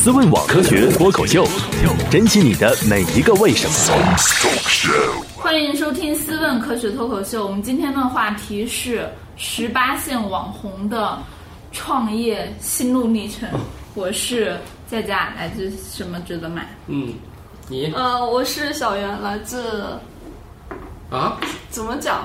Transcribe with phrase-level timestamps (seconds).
[0.00, 1.44] 思问网科学脱口秀，
[2.08, 4.16] 珍惜你的每一个为什么。
[5.34, 7.42] 欢迎收听《思问科学脱口秀》。
[7.44, 11.18] 我们今天的话题是十八线网红的
[11.72, 13.48] 创业心路历程。
[13.96, 14.56] 我是
[14.86, 16.64] 在家，来自什么值得买？
[16.86, 17.12] 嗯，
[17.66, 19.98] 你呃，我是小袁，来自
[21.10, 21.36] 啊？
[21.70, 22.24] 怎么讲？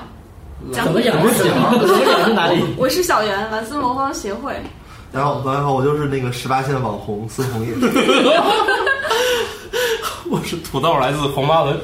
[0.72, 1.16] 讲怎么讲？
[1.20, 2.62] 怎么讲是哪里？
[2.78, 4.54] 我是小袁，来自魔方协会。
[5.14, 7.72] 大家好，大家好，我就是那个十八线网红孙红叶。
[10.28, 11.78] 我是土豆，来自红八文。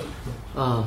[0.56, 0.82] 啊，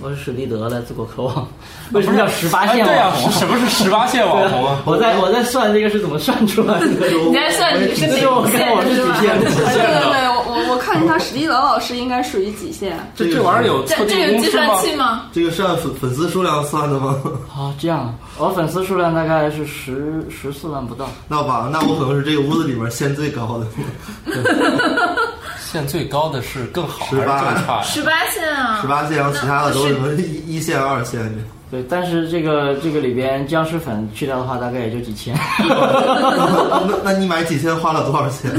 [0.00, 1.44] 我是史蒂德，来自果壳网。
[1.90, 3.32] 为什么叫十八哎对呀线网，红？
[3.32, 4.80] 什么是十八线网红啊？
[4.86, 6.86] 我在我在算这个是怎么算出来的。
[6.86, 8.52] 你在算你是几线我是？
[8.94, 9.50] 几线的？
[9.50, 9.74] 对对
[10.12, 12.96] 对，我我我看一下，史蒂德老师应该属于几线？
[13.16, 14.48] 这这玩意儿有这这有计？
[14.48, 15.22] 算器吗？
[15.32, 17.20] 这个是按粉粉丝数量算的吗？
[17.52, 21.08] 啊，这样，我粉丝数量大概是十十四万不到。
[21.28, 23.66] 那吧，那我可能是这个屋子里面线最高的。
[25.58, 27.82] 线最高的是更好还是18更差呀？
[27.82, 31.42] 十八线啊，十八线，然后其他的都是什么一一线、二线的。
[31.70, 35.36] 对，但是这个这个里边僵尸粉去掉的话，大概也就几千。
[35.58, 38.50] 那那你买几千花了多少钱？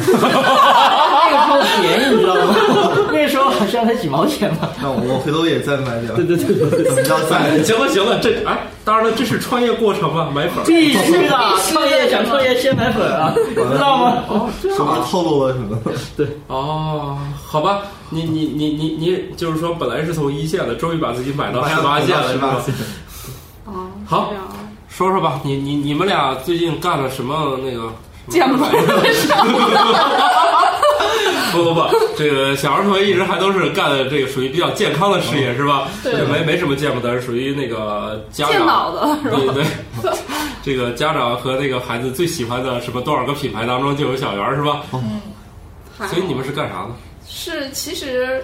[1.81, 2.55] 便宜，你知道吗？
[3.11, 4.69] 那时候好像才几毛钱吧。
[4.81, 6.13] 那我我回头也再买点。
[6.15, 7.63] 对对对对对，怎么叫再？
[7.63, 10.63] 行了行了，这哎，当然了，这是创业过程嘛，买粉。
[10.65, 11.35] 必须的，
[11.71, 14.23] 创业想创业先买粉啊，知道吗？
[14.29, 15.77] 哦，这是不是透露了什么？
[16.17, 22.57] 对哦，好吧，你你你你你，就是说本来是从一线的，终于把自己买到十八线了，是吧？
[23.65, 24.31] 哦，好
[24.89, 27.91] 说说吧，你你你们俩最近干了什么那个？
[28.27, 28.65] 见不不
[31.55, 35.87] 不不不，这个小儿同学一直还都是干的这个属于比较健康的事业，是吧？
[36.03, 39.63] 对没没什么见不得人，属于那个家长的是吧对对
[40.01, 40.11] 对，
[40.63, 44.83] 这个家长和那个孩子最喜欢的什么多少个品牌当中就有小圆，是吧？
[44.93, 45.21] 嗯
[46.09, 46.89] 所以你们是干啥的？
[47.25, 48.43] 是其实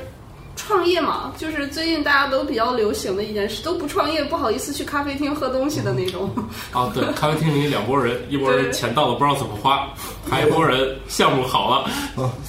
[0.67, 6.29] 创业嘛，就是最近大家都比较流行的一件事，都不创业不好意思去咖啡厅喝东西的那种。
[6.71, 9.87] 啊，对，咖啡厅里两拨人， 一拨人钱到了不知道怎么花，
[10.29, 11.89] 还有一拨人项目好了，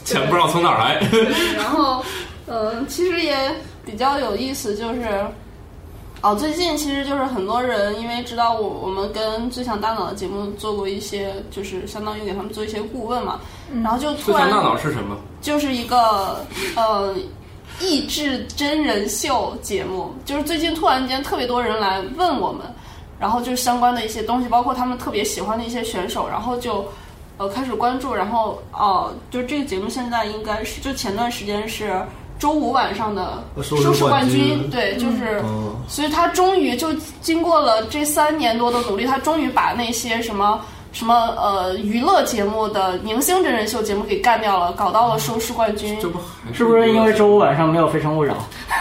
[0.05, 1.00] 钱不知道从哪儿来。
[1.56, 2.05] 然后，
[2.47, 3.37] 呃，其实也
[3.84, 5.27] 比较有意思，就是。
[6.25, 13.41] 哦，最近其实就是很多人因为知道我我们跟最强大脑的节目做过一些，就是相当于给他们做一些顾问嘛，
[13.83, 15.17] 然后就突然最强大脑是什么？
[15.41, 16.47] 就是一个
[16.77, 17.12] 呃
[17.81, 22.66] 益智真人秀节目，就是最近突然间特别多人来问我们，
[23.19, 26.87] 然后就是相关的一些东西，包括他们特别喜欢的一些选手，然后就
[27.38, 32.00] 呃开始关注，然后哦、就这个节目现在应该是就前段时间是
[32.38, 35.41] 周五晚上的收视冠冠军对，就是。
[35.44, 40.61] 哦，所以他终于就经过了这三年多的努力，他终于把那些什么
[40.93, 45.99] 什么呃娱乐节目的明星真人秀节目给干掉了，搞到了收视冠军。
[46.01, 46.19] 这不
[46.53, 48.35] 是不是因为周五晚上没有《非诚勿扰》？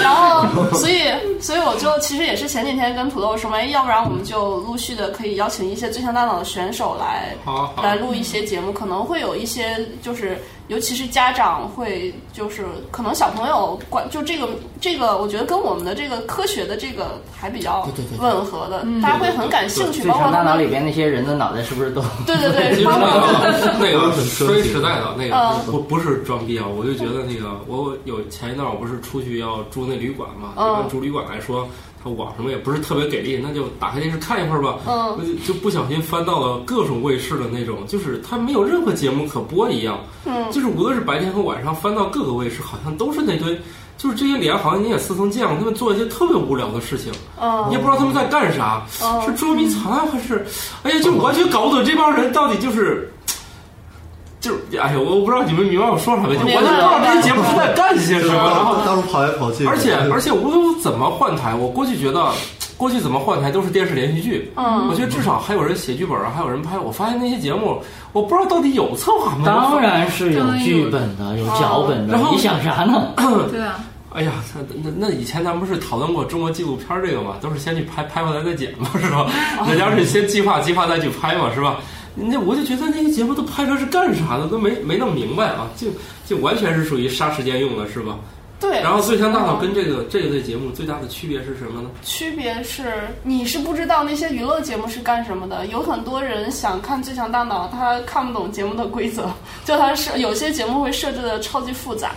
[0.00, 1.04] 然后，所以，
[1.40, 10.38] 所以我就其实也是前几天跟土豆说嘛，哎，要不然我们就陆续的可以邀请一些最强大脑的选手来好好来录一些节目，可能会有一些就是，
[10.68, 14.48] 尤其是家长会就是可能小朋友关就这个
[14.80, 17.86] 这个，我觉得跟我们的这个科学的这个还比较
[18.18, 22.02] 吻合的，大家会很感兴趣，最强大包括他们脑里边那些人的脑袋是不是都？
[22.26, 25.60] 对对对， 那括个那个说实在的，那个嗯。
[25.66, 34.78] 不不是装逼啊，我就觉得那个我有前一段我不是出去要住那旅馆嘛，一嗯般住旅馆来说，它网什么也不是特别给力，那就打开电视看一会儿吧。
[34.86, 39.98] 嗯就就不小心翻到了各种卫视的那种，就是它没有任何节目可播一样。
[40.24, 43.58] 嗯就是无论是白天和晚上翻到各个卫视，好像都是那堆。
[43.96, 50.44] 就是这些脸，好像你也似曾见过，他们做一些特别无聊的事情，嗯你也不知道他们在干啥，嗯是捉迷藏还是，
[50.82, 53.08] 哎呀，就完全搞不懂这帮人到底就是，
[54.44, 56.34] 就是，哎呀，我我不知道你们明白我说啥没？
[56.36, 59.66] 就完全不知道这些节目是在干些什么，然后到处跑来跑去。
[59.66, 62.30] 而且而且无论怎么换台，我过去觉得，
[62.76, 66.78] 过去怎么换台都是电视连续剧，嗯我觉得至少还有人写剧本啊，还有人拍。
[66.78, 67.80] 我发现那些节目，
[68.12, 69.46] 我不知道到底有策划没有。
[69.46, 69.80] 当。
[69.80, 72.22] 然是有剧本的，有脚本的然。
[72.22, 73.08] 后你想啥呢？
[73.50, 73.80] 对啊，
[74.12, 77.34] 哎呀，那那那以前咱们不是讨论过中国纪录片这个嘛？
[77.40, 79.26] 都是先去拍，拍回来再剪嘛，是吧？
[79.68, 81.76] 人家是先计划计划再去拍嘛，是吧？
[82.14, 85.88] 那我就觉得那个节目都拍成是干啥的，都没没弄明白啊，就
[86.24, 88.18] 就完全是属于杀时间用的，是吧？
[88.60, 91.90] 对，然后《最强大脑》跟这个这一类节目最大的区别是什么呢？
[92.02, 95.66] 区别是你是不知道那些娱乐节目是干什么的。
[95.66, 99.28] 有很多人想看《最强大脑》，他看不懂节目的规则，
[99.66, 102.12] 就他是有些节目会设置的超级复杂。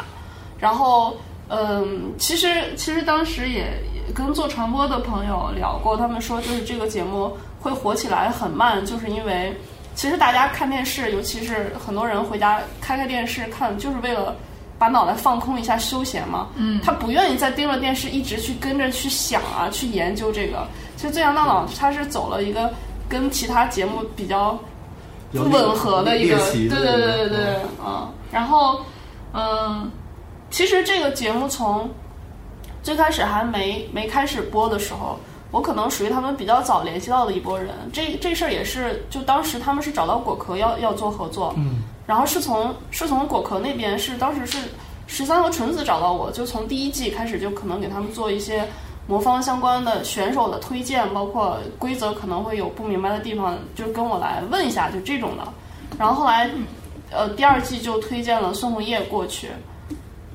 [0.58, 1.18] 然后，
[1.50, 2.48] 嗯，其实
[2.78, 9.54] 其实当时也也跟做传播的朋友聊过，他们说就是这个节目会火起来很慢，就是因为
[9.98, 14.36] 其实大家看电视，尤其是很多人回家开开电视看，就是为了
[14.78, 16.50] 把脑袋放空一下休闲嘛。
[16.56, 20.68] 嗯他不愿意再盯着电视一直去跟着去想啊，去研究这个。
[20.96, 22.72] 其实《最强大脑》它是走了一个
[23.10, 24.56] 跟其他节目比较
[25.32, 28.08] 不吻合的一个，对猎奇的对对对对，嗯。
[28.32, 28.82] 然后，
[29.34, 29.90] 嗯，
[30.52, 31.90] 其实这个节目从
[32.84, 35.20] 最开始还没没开始播的时候，
[35.52, 37.70] 我可能属于他们比较早联系到的一波人。
[37.94, 44.58] 这这事儿也是，就当时他们是找到果壳要要做合作，嗯，然后是从是从果壳那边是当时是
[45.08, 48.68] 十三和纯子找到我，就从第一季开始就可能给他们做一些
[49.08, 55.48] 魔方相关的选手的推荐，包括规则可能会有不明白的地方，就跟我来问一下，就这种的。
[55.98, 56.50] 然后后来，
[57.10, 59.48] 呃，第二季就推荐了孙红叶过去。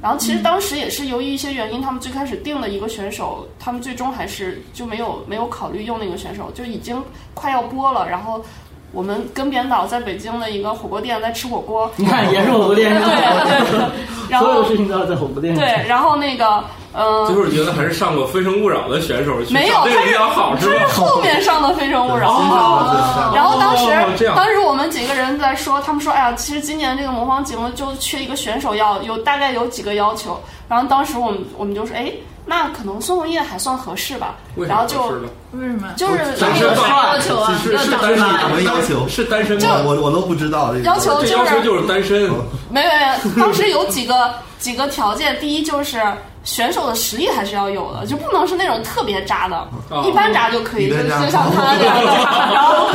[0.02, 7.00] 然后其实当时也是由于一些原因，他们最开始定了一个选手，他们最终还是就没有没有考虑用那个选手，就已经
[7.34, 8.08] 快要播了。
[8.08, 8.44] 然后
[8.90, 13.90] 我们跟编导在北京的一个火锅店在吃火锅，你看也是火锅店， 对对，
[14.28, 15.54] 然所有后事情都要在火锅店。
[15.54, 16.64] 对，，然后那个
[16.94, 17.26] 嗯。
[17.28, 21.00] 就是觉得还是上过《非诚勿扰》的选手去没有，这个他是比较好，是他是？
[21.00, 30.40] 后面上的《非诚勿扰》新上的新上的然后当时、哦当时我们几个人在说，他们说，哎呀，其实今年这个魔方节目就缺一个选手要，有大概有几个要求。
[30.68, 32.12] 然后当时我们我们就说，哎，
[32.46, 34.36] 那可能孙红叶还算合适吧。
[34.56, 35.02] 然后就？
[35.52, 35.92] 为什么？
[35.96, 37.54] 就是单身有啥吧要求啊？
[37.62, 39.06] 是单身么要求？
[39.08, 39.82] 是单身就吗？
[39.84, 42.30] 我我都不知道这个要求这就是要求就是单身。
[42.70, 46.00] 没没没，当时有几个几个条件，第一就是
[46.44, 49.56] 选手的实力还是要有的，就不能是那种特别渣的，
[49.90, 50.96] 哦一般渣就可以，就
[51.30, 52.14] 像他这样的。
[52.52, 52.88] 然后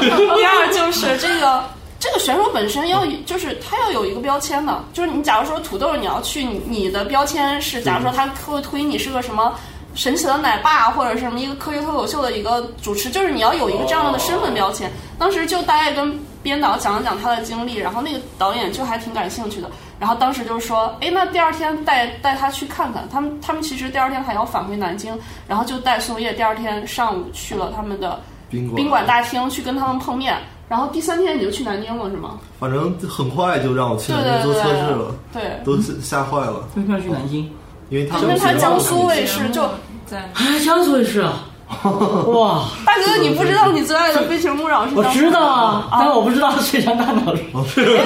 [0.36, 1.62] 第二就是这个。
[1.98, 9.54] 这个选手本身要就是他要有一个标签的，就是你假如说土豆你要去，你你的标签是，假如说他会推你是个什么
[9.94, 14.92] 神奇的奶爸或者是什么一个科学脱口秀的一个主持，就是你要有一个这样的身份标签。
[15.18, 19.68] 当时就大概跟编导讲了讲他的经历，然后那个导演就还挺感兴趣的。
[19.98, 23.02] 然后当时就说，哎，那第二天带带他去看看。
[23.10, 30.38] 他们他们其实第二天还要返回南京，然后就带宋叶第二天上午去了他们的宾馆宾馆大厅去跟他们碰面。
[30.68, 32.38] 然后第三天你就去南京了是吗？
[32.60, 37.50] 反正很快就让我去南京做测试了，对，都吓坏了，为什么要去南京？
[37.88, 39.68] 因为他因为他们江苏卫视就
[40.04, 41.45] 在啊，江苏卫视啊！
[41.68, 47.34] 哇，大哥，你不知道你最爱的《非诚勿扰》是我知道啊，但我不知道最强大脑
[47.66, 47.98] 是。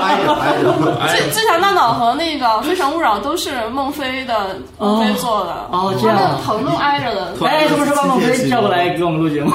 [0.00, 7.32] 挨着挨着，哎最最强大脑和那个《非诚勿扰》都是孟非的孟非做的，哦这样他们棚都挨着的。
[7.46, 9.50] 哎，什么时候把孟非叫过来给我们录节目？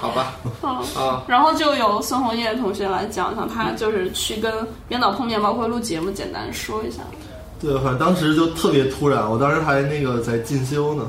[0.00, 0.32] 好吧，
[0.62, 4.52] 啊，然后就由孙红叶同学来讲讲，他就是去跟
[4.88, 7.02] 编导碰面，包括录节目，简单说一下。
[7.62, 11.08] 对，反正当时就特别突然，我当时还那个在进修呢，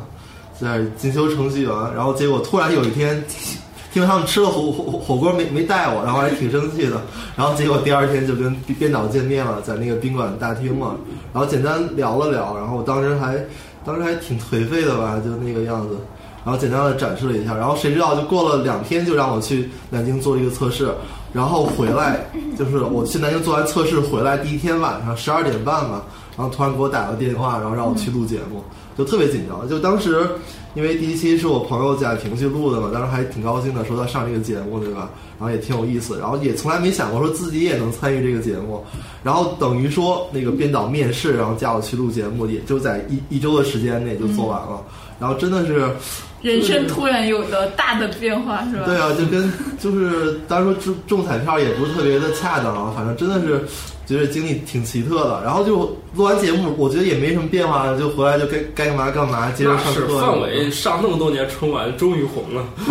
[0.58, 3.24] 在进修程序员，然后结果突然有一天，
[3.92, 7.02] 听他们吃了火火火锅没没带我，然后还挺生气的，
[7.36, 10.96] 然后结果第二天就跟编导见面了，在那个宾馆大厅嘛，
[11.34, 13.36] 然后简单聊了聊，然后我当时还
[13.84, 15.98] 当时还挺颓废的吧，就那个样子。
[16.46, 20.90] 然后简单的展示了一下，然后谁知道就过了两天就让我去南京做一个测试，
[21.32, 22.20] 然后回来
[22.60, 26.04] 就是我去南京做完测试回来第一天晚上十二点半吧，
[26.38, 28.64] 然后突然给我打个电话，然后让我去录节目，
[28.98, 29.68] 就特别紧张。
[29.68, 30.28] 就当时
[30.76, 35.10] 因为第一期是我朋友贾平去录的嘛，当时还挺高兴的，说他上这个节目对吧？
[35.40, 38.84] 然后也挺有意思，然后也从来没想过说自己也能参与这个节目，
[39.24, 44.82] 然后等于说那个编导面试，然后叫我去录节目，也就在一一周的时间内就做完了，
[45.20, 45.88] 然后真的是。
[46.42, 48.84] 人生突然有了大的变化，是吧？
[48.86, 49.50] 对啊，就跟
[49.80, 53.66] 就是当时说中中彩票也不是特别的恰当啊，反正真的是
[54.06, 55.42] 觉得经历挺奇特的。
[55.44, 60.20] 然后就录完节目，我觉得也没什么变化，就回来就该该干嘛干嘛，接着上课。
[60.20, 62.64] 范伟上那么多年春晚，终于红了。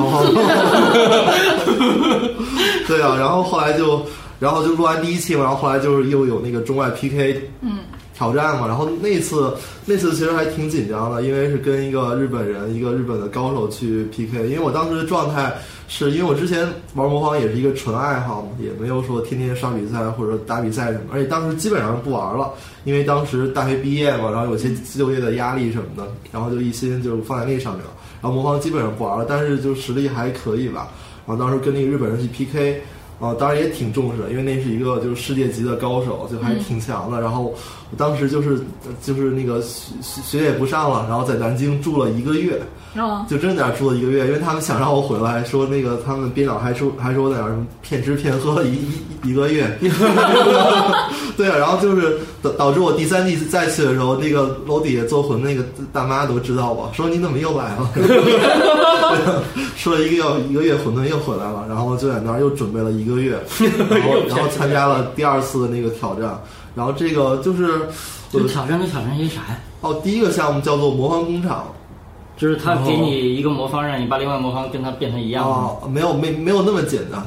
[2.86, 4.04] 对啊，然后后来就，
[4.38, 7.78] 然后就录完第一期嘛，然后后来就是又有那个中外 PK，嗯，
[8.22, 9.52] 挑战嘛，然后那次
[9.84, 15.52] 那次其实还挺紧张的，因为是跟一个日本人，一个日本的高手去 PK，因为我当时的状态
[15.88, 16.64] 是因为我之前
[16.94, 22.48] 玩魔方也是一个纯爱好嘛，也没有说天天刷比赛或者打比赛什么，而且当时基本上不玩了，
[22.84, 27.90] 因为当时大学毕业嘛，然后有些就业的压力什么的，然后就一心就放在那上面了，
[28.22, 30.86] 然后魔方基本上不玩了，但是就实力还可以吧。
[31.26, 32.82] 然后当时跟那个日本人去 PK，
[33.22, 37.20] 啊，当然也挺重视的，因为那是一个就是世界级的高手，就还挺强的。
[37.20, 38.60] 然后我当时就是
[39.00, 42.60] 就是那个学学学也不上了，然后在南京住了一个月，
[42.94, 48.74] 哦，就真在那儿住了一个月，因为他们想让我回来，说那个他们编导还说还说我在那儿什么骗吃骗喝一
[49.24, 49.66] 一一个月，
[51.36, 57.90] 对啊，然后就是导导致我第三季再去的时候，那个楼底下做魂那个大妈都知道我说你怎么又来了，
[59.74, 63.40] 说了一个要一个月馄饨又回来了，然后就在那儿又准备了一个月，
[63.88, 66.38] 然后然后参加了第二次的那个挑战，
[66.74, 67.80] 然后这个就是
[68.30, 69.58] 这个挑战的挑战些啥呀？
[69.80, 71.64] 哦，第一个项目叫做魔方工厂。
[72.42, 75.50] 就是他给你一个魔方，让你把另外魔方跟它变成一样的。
[75.52, 77.24] 哦，没有没 没有那么简单。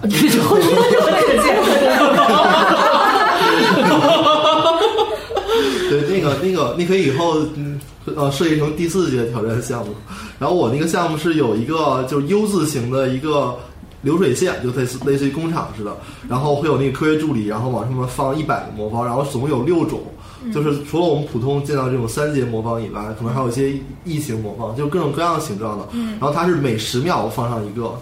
[5.89, 7.79] 对，那个那个，你可以以后嗯
[8.13, 9.95] 呃设计成第四届挑战项目。
[10.38, 13.55] 然后我那个项目是有一个就是 U 字形的一个
[14.01, 15.95] 流水线，就类似类似于工厂似的，
[16.27, 20.01] 然后会有那个科学助理，然后往上面放一百个魔方，然后总共有六种。
[20.53, 23.73] 就是除了我们普通见到这种三阶魔方以外，可能还有一些
[24.03, 25.87] 异形魔方，就各种各样的形状的。
[26.19, 27.93] 然后它是每十秒放上一个，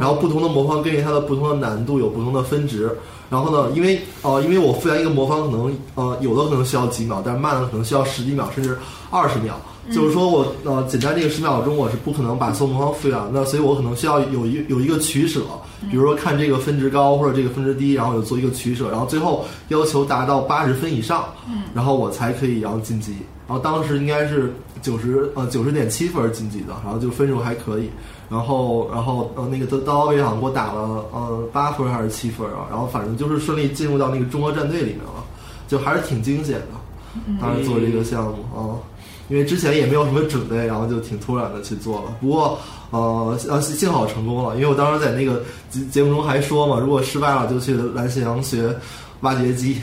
[0.00, 2.90] 然后不同的魔方根据它的不同的难度有不同的分值。
[3.30, 8.76] 然后呢，因为呃，因为我复原一个魔方可能呃有的可能需要几秒，但是慢的可能需要十几秒甚至
[9.10, 9.60] 二十秒。
[9.92, 15.42] 就是说我呃简单这个十秒钟我是不可能把所有魔方复原的，所以我可能需要有一有一个取舍。
[15.90, 21.24] 比如说看这个分值高或者这个分值低，然后有做一个取舍，然后最后要求达到八十分以上，
[21.72, 23.12] 然后我才可以然后晋级。
[23.46, 24.52] 然后当时应该是
[24.82, 27.88] 九十呃九十点七分晋级的，然后就分数还可以。
[28.28, 32.66] 然后然后呃那个刀刀位上给我打了呃八分还是七分啊？
[32.68, 35.24] 然后反正就是顺利进入到那个中国战队里面了，
[35.68, 37.30] 就还是挺惊险的。
[37.40, 38.76] 当时做这个项目啊。
[39.28, 42.16] 因为之前也没有什么准备，然后就挺突然的去做了。
[42.20, 42.58] 不过，
[42.90, 44.54] 呃呃，幸好成功了。
[44.56, 48.74] 因为我当时在那个节节目中还说嘛，如果失败了就去蓝翔学
[49.20, 49.76] 挖掘机，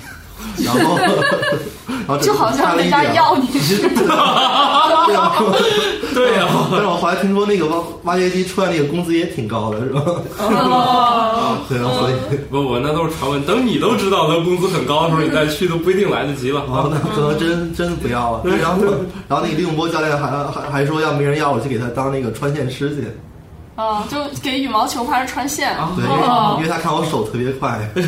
[0.63, 0.97] 然后
[2.07, 3.89] 然后就好像人家要你 似的。
[3.89, 5.33] 对啊，
[6.13, 10.01] 对呀、但是我后来听说那个挖挖掘机出来那个工资也挺高的，是吧？
[10.39, 12.13] 哦，对啊，所以
[12.49, 13.41] 不不，那都是传闻。
[13.45, 18.41] 等你都知道他工资很高的时候，你再去都不一定来得及了哦，那可能真真不要了。
[18.45, 18.83] 然后
[19.27, 23.03] 然后那个李永波教练还还还说要没人要我去给他当那个穿线师去。
[23.77, 25.75] 嗯，就给羽毛球拍穿线。
[25.77, 26.17] 啊对，因为
[26.57, 28.01] 因为他看我手特别快， 觉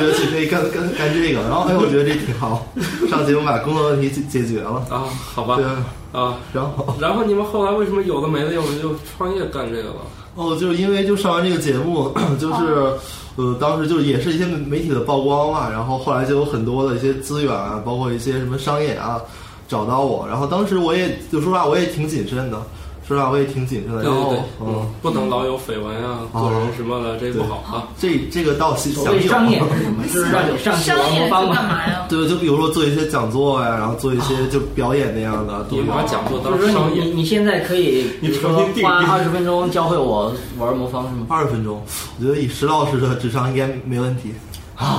[0.00, 2.66] 得去可以干干干这个，然后哎，我觉得这挺好，
[3.08, 4.82] 上节目把工作问题解解决了。
[4.90, 6.34] 啊，好吧对，啊，啊。
[6.52, 9.96] 然后然后你们后来为什么有的没的又就创业干这个了？
[10.34, 12.92] 哦，就是因为就上完这个节目， 就是
[13.36, 19.20] 呃，当时就也是一些媒体的曝光嘛，然后后来就有很多的一些资源啊，包括一些什么商业啊，
[19.68, 22.60] 找到我，然后当时我也就说实话，我也挺谨慎的，
[23.06, 27.86] 说实话我也挺谨慎的，然后对对对，嗯，不能老有绯闻啊，哦个人什么的，这不好啊。
[27.98, 30.02] 这这个倒是所想有谓商业是什么？
[30.12, 31.54] 就是让你上去商业是玩魔方嘛。
[31.54, 32.06] 干嘛呀？
[32.08, 41.26] 对，就比如说做一些讲座呀，然后做一些就表演那样的，你把讲座当商业，你你你现在可以， 你说重新定义花二十分钟教会我玩魔方是吗？
[41.28, 41.80] 二十分钟，
[42.18, 44.32] 我觉得以石老师的智商应该没问题，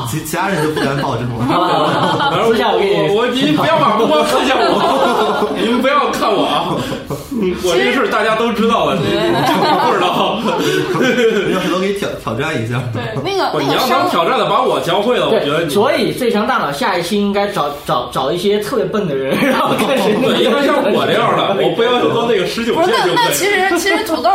[0.09, 1.45] 其其他人就不敢保证了。
[1.45, 6.73] 好吧，私下我给你，我我你不要把目光看向我， 你们不要看我啊！
[7.39, 9.29] 嗯我这个事儿大家都知道了，你你
[9.85, 10.39] 不知道。
[11.53, 23.45] 要是都给挑挑战一下，对，那个，你要想挑战的把我教会了，我觉得，你所以最强大脑下一期应该找找找一些特别笨的人，然后看谁能对，应该像我这样的，我不要求到那个十九不是那那其。
[23.45, 24.29] 实其实土豆。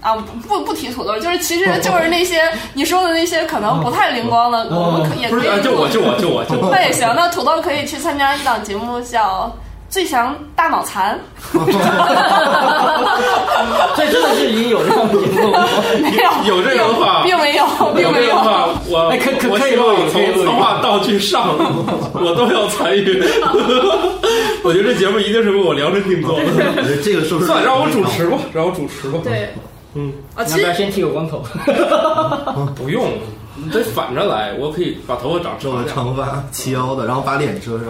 [0.00, 0.16] 啊，
[0.48, 2.42] 不不提土豆，就是其实就是那些
[2.74, 6.70] 你说的那些可能不太灵光的，我们可也不是，啊可以就我就我就我就我。
[6.74, 9.52] 那也行，那土豆可以去参加一档节目叫
[9.92, 11.18] 《最强大脑残》。
[13.94, 15.68] 所以真的是已经有这样的节目了。
[16.00, 18.38] 没有，有这个的话并没有，并没有有这个。
[18.38, 19.76] 话，我哎可可可以
[20.10, 21.48] 从策划到去上，
[22.14, 23.22] 我都要参与。
[24.62, 26.44] 我觉得这节目一定是为我量身定做的。
[26.44, 29.18] 我觉得这个是不是算了，让我主持吧，让我主持吧。
[29.22, 29.52] 对，
[29.94, 31.44] 嗯，啊，其实你要不要先剃个光头？
[32.76, 33.10] 不用，
[33.56, 37.86] 你得反着来，我可以把头发长做个长发齐腰的，然后把脸遮上。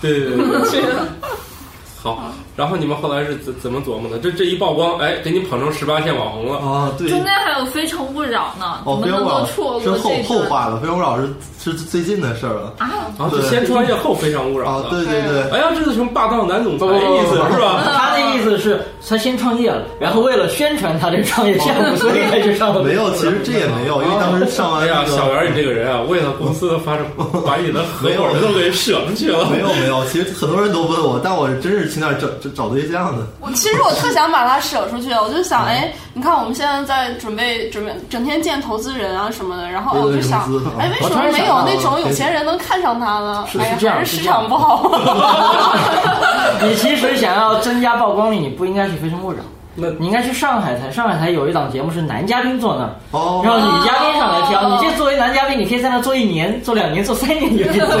[0.00, 0.82] 对对对对。
[2.02, 4.18] 好，然后你们后来是怎怎么琢磨的？
[4.18, 6.58] 这这一曝光，哎，给你捧成十八线网红了。
[6.58, 11.28] 啊，对，中间还有《非诚勿扰》呢，哦，怎么能非诚勿扰够错是后过这个后话了，非诚勿扰是
[11.58, 12.74] 是最近的事儿了。
[12.78, 12.90] 啊？
[13.18, 17.82] 啊，先创业后非诚勿扰对对对，哎呀，这是什么霸道男总裁意思是吧？
[17.84, 22.82] 他的意思是，他先创业了，然后为了宣传他这创业项目，所以才去上的。
[22.82, 27.06] 没有，其实这也没有，因为当时上完哎呀，小袁，你这个人啊，为了公司的发展，
[27.46, 29.48] 把你的合伙人都给舍出去了。
[29.50, 33.26] 没有没有，其实很多人都问我，但我真是去那儿整找找对象的。
[33.40, 40.42] 我其实我特想把它舍出去，我就想，哎，你看我们现在在准备准备，整天见投资人啊什么的，然后我就想
[40.78, 43.46] 哎，为什么没有那种有钱人能看上他呢？
[43.58, 44.90] 哎呀，还是市场不好。
[46.62, 49.38] 你其实想要增加曝光率，你不应该去《非诚勿扰》，
[49.74, 50.90] 那你应该去上海台。
[50.90, 54.68] 上海台有一档节目是男嘉宾做的，哦然后女嘉宾上来挑。
[54.68, 57.96] 你这作为男嘉宾，你可以在那坐一年、坐两年、坐三年，你就可以做了。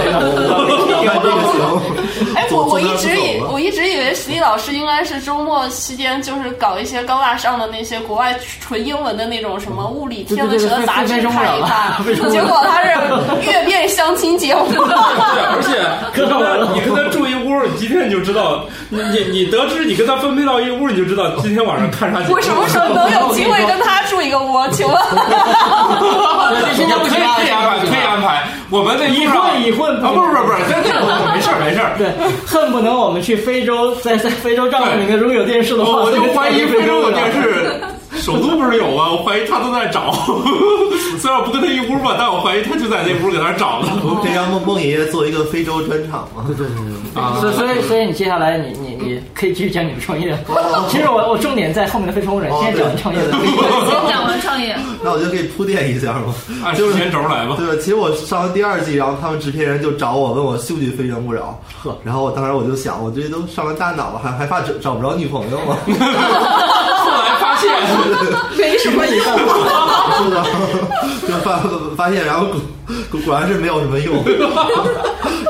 [1.04, 1.80] 看这个行。
[2.34, 12.90] 哎，我走我一直以我一直以为史蒂老师应该是周末期间就是搞一些高大上的那些国外纯英文的那种什么物理、天文、对对对哲杂志看一看，结果他是
[13.46, 14.66] 阅变相亲节目。
[14.68, 15.70] 对，而且
[16.12, 16.38] 你跟他
[16.74, 24.68] 你跟他住一屋，你今天你就知道，你你你得知你跟他分配到一屋，你就知道今天我什么时候能有机会跟他住一个窝？
[24.68, 24.96] 请问？
[26.62, 28.44] 可以可以安排，可以安排。
[28.70, 30.94] 我们的已路上婚已婚啊，不是不是不是，这这
[31.32, 31.92] 没事儿没事儿。
[31.98, 32.08] 对，
[32.46, 37.80] 恨不能我们去非洲，在在非洲帐篷里面，如果有电视的话，我我就怀疑非洲有电视。
[38.22, 39.10] 视，首都不是有吗？
[39.10, 40.12] 我怀疑他都在找。
[41.18, 43.88] 虽然我不跟他一屋吧，但我怀疑他就在那屋给那找呢。
[44.02, 46.44] 我可以让孟孟爷爷做一个非洲专场吗？
[46.46, 50.36] 对对对啊所以所以所以你接下来你你你可以继续讲你的创业。
[50.88, 53.30] 其实我我重点在后面的非诚勿扰，哦先讲你创业的。
[53.32, 56.34] 先讲完创业，那我就可以铺垫一下嘛。
[56.64, 57.54] 按时间轴来吧。
[57.58, 57.74] 对吧？
[57.78, 61.60] 其实我上完第二季，然后他们制片人就找我，问我秀不需非诚勿扰。
[61.82, 65.76] 呵，然后我当时我就想，我这都上完大脑了，还还怕找找不着女朋友吗？
[67.42, 67.70] 发现，
[68.56, 69.36] 没什么以后。
[70.24, 70.44] 是的，
[71.28, 71.60] 就发
[71.96, 72.46] 发现，然后
[73.10, 74.22] 果果然是没有什么用。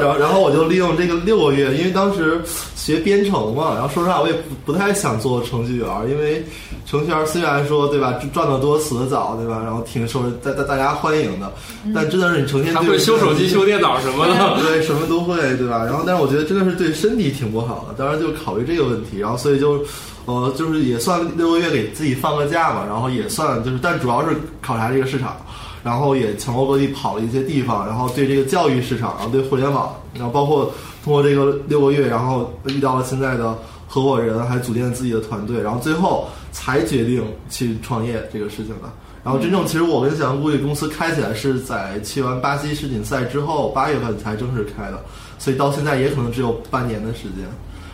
[0.00, 2.40] 然后然后我就利用这个六个月，因为当时
[2.74, 6.44] 学编程嘛，然后说实话我也不不太想做程序员，因为
[6.84, 11.52] 程序员虽然说对吧赚得多死得早对吧，然后挺受大大大家欢迎的，
[11.94, 14.34] 但真的是你成天还对会修手机、修电脑什么的。
[14.60, 15.84] 对，什么都会，对吧？
[15.84, 19.80] 然后，但是我觉得真的是对身体挺不好的，当然就考虑这个问题，然后所以就，
[20.24, 25.36] 呃，就是也算六个月给自己放个假嘛，然后也算就是，但主要是考察这个市场，
[25.82, 30.72] 然后也全国各地跑了一些地方，然后对这个教育市场，然后对互联网，然后包括
[31.02, 38.90] 通过这个六个月，然后遇到了现在的合伙人，还组建自己的团队，然后最后才决定去创业这个事情的。
[39.24, 45.00] 然后真正其实我跟小杨估计公司开起来是在去完巴西世锦赛之后八月份才正式开的，
[45.38, 47.46] 所以到现在也可能只有半年的时间。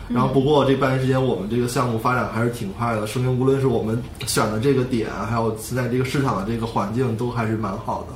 [0.09, 8.15] 然后不过这半年时间我们这个项目发展还是挺快的，说明无论是我们选的这个点，还有现在这个市场的这个环境都还是蛮好的。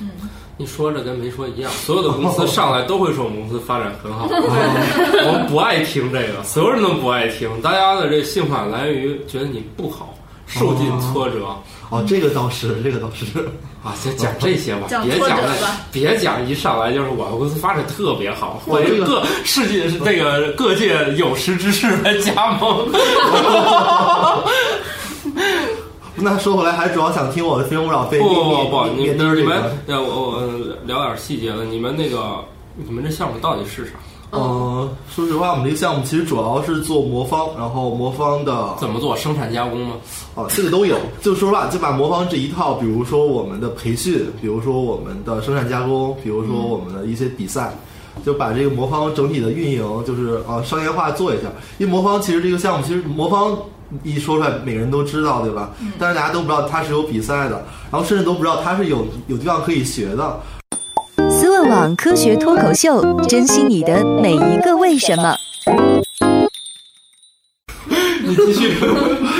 [0.00, 0.08] 嗯
[0.56, 10.14] 你说这跟没说一样，所有的公司上来都会说我们公司发展很好， 我们不爱听这个，所有人都不爱听，大家的这个兴奋来源于觉得你不好，
[10.46, 11.46] 受尽挫折。
[11.46, 11.62] 哦，
[12.06, 13.24] 这个倒是，这个倒是。
[13.82, 15.54] 啊，先讲这些吧，别讲了
[15.90, 22.86] 别讲一上来就是我们公司发展特别好，我迎这个各世界这个各界有识之士来加盟。
[26.22, 30.42] 那说回来，还主要想听我的非诚勿扰被不不不不，你你们我我
[30.84, 32.44] 聊点细节了，你们那个
[32.76, 33.92] 你们这项目到底是啥？
[34.32, 39.96] 嗯，说实话，我们这个项目其实主要是做魔方，然后魔方的怎么做生产加工吗？
[40.36, 40.96] 啊，这个都有。
[41.20, 47.76] 就说实话，就把魔方这一套，比如说我们的培训，比如说我们的生产加工，比如说我们的一些比赛，
[48.24, 51.48] 就把这个魔方整体的运营，就是啊商业化做一下。
[51.78, 53.58] 因为魔方其实这个项目，其实魔方
[54.04, 55.70] 一说出来，每个人都知道，对吧？
[55.98, 60.38] 但是大家都不知道它是有比赛的，然后甚至都不知道它是有有地方可以学的。
[61.70, 65.36] 网科学脱口秀，珍惜你的每一个为什么。
[68.24, 68.74] 你继续。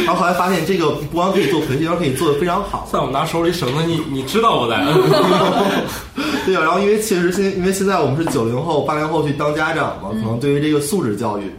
[0.06, 2.88] 然后后来发现，这个不光可以做培训，而且可以做的非常好。
[2.92, 4.76] 在我拿手里绳子，你你知道我在。
[6.46, 11.52] 对啊，然后因为其实现因为现在我们是九零后、八零后去当家长嘛，可能对于这个素质教育，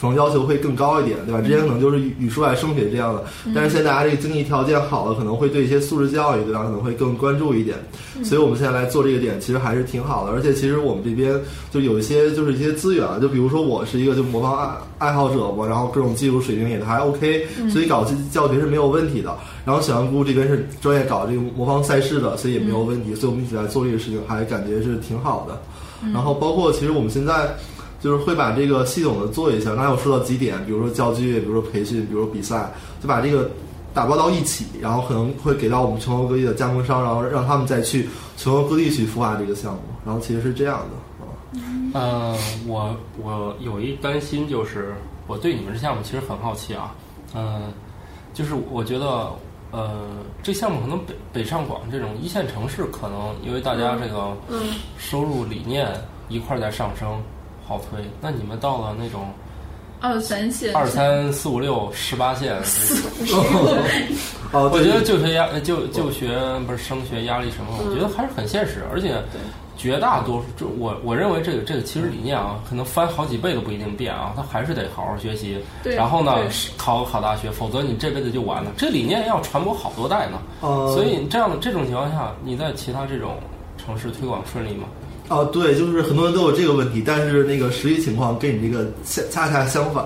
[0.00, 1.40] 可能要求会更高一点，对吧？
[1.40, 6.62] 之前可能就是语语数外升学这样的，但是现在大家这个经济条件好了，可能会对一些素质教育，对吧？
[6.62, 7.76] 可能会更关注一点。
[8.24, 10.32] 所以我们现在来做这个点，其实还是挺好的。
[10.32, 11.34] 而且其实我们这边
[11.70, 14.56] 就有一些就是一些资源，就比如说我是一个就魔方
[14.98, 19.36] 爱爱好者嘛，然后各种技术水平也还 OK，所以搞教学是没有问题的。
[19.64, 23.14] 然后小杨姑这边是专业搞这个魔方赛事的，所以也没有问题。
[23.14, 25.60] 所以我们一起来做这个事情，还感觉是挺好的。
[26.12, 27.54] 然后包括其实我们现在
[28.00, 29.74] 就是会把这个系统的做一下。
[29.74, 33.50] 刚才我说到几点，比如说教具，比如说培训，比如说比赛，就把这个
[33.92, 39.80] 打包到一起，然后可能会给到我们全国各地的加盟商，然后让他们再去全国各地去孵化这个项目。
[40.04, 41.28] 然后其实是这样的啊。
[41.94, 44.94] 呃，我我有一担心，就是
[45.26, 46.94] 我对你们这项目其实很好奇啊。
[47.34, 47.72] 嗯、
[48.32, 49.30] 就是我觉得，
[49.70, 50.06] 呃，
[50.42, 54.36] 这项目可能北北上广这种一线城市，可能因为大家这个
[54.96, 55.92] 收入理念
[56.28, 57.20] 一块儿在上升，
[57.68, 58.02] 好推。
[58.20, 59.28] 那你们到了那种
[60.00, 62.56] 二三线，二三四五六十八线。
[64.50, 69.22] 哦，我觉得就学压就就学不是升学压力什么，我觉得还是很现实，而且
[69.76, 76.34] 绝大多数就我我认为这个这个其实理念啊，可能翻好几倍都不一定变啊，他还是得好好学习，然后呢
[76.78, 78.72] 考考大学，否则你这辈子就完了。
[78.74, 83.36] 这理念要传播好多代呢，呃所以这样的这种情况下，你在其他这种
[83.76, 84.86] 城市推广顺利吗？
[85.28, 90.04] 哦，对，就是很多人都有这个问题，但是那个实际情况跟你这个恰恰恰相反。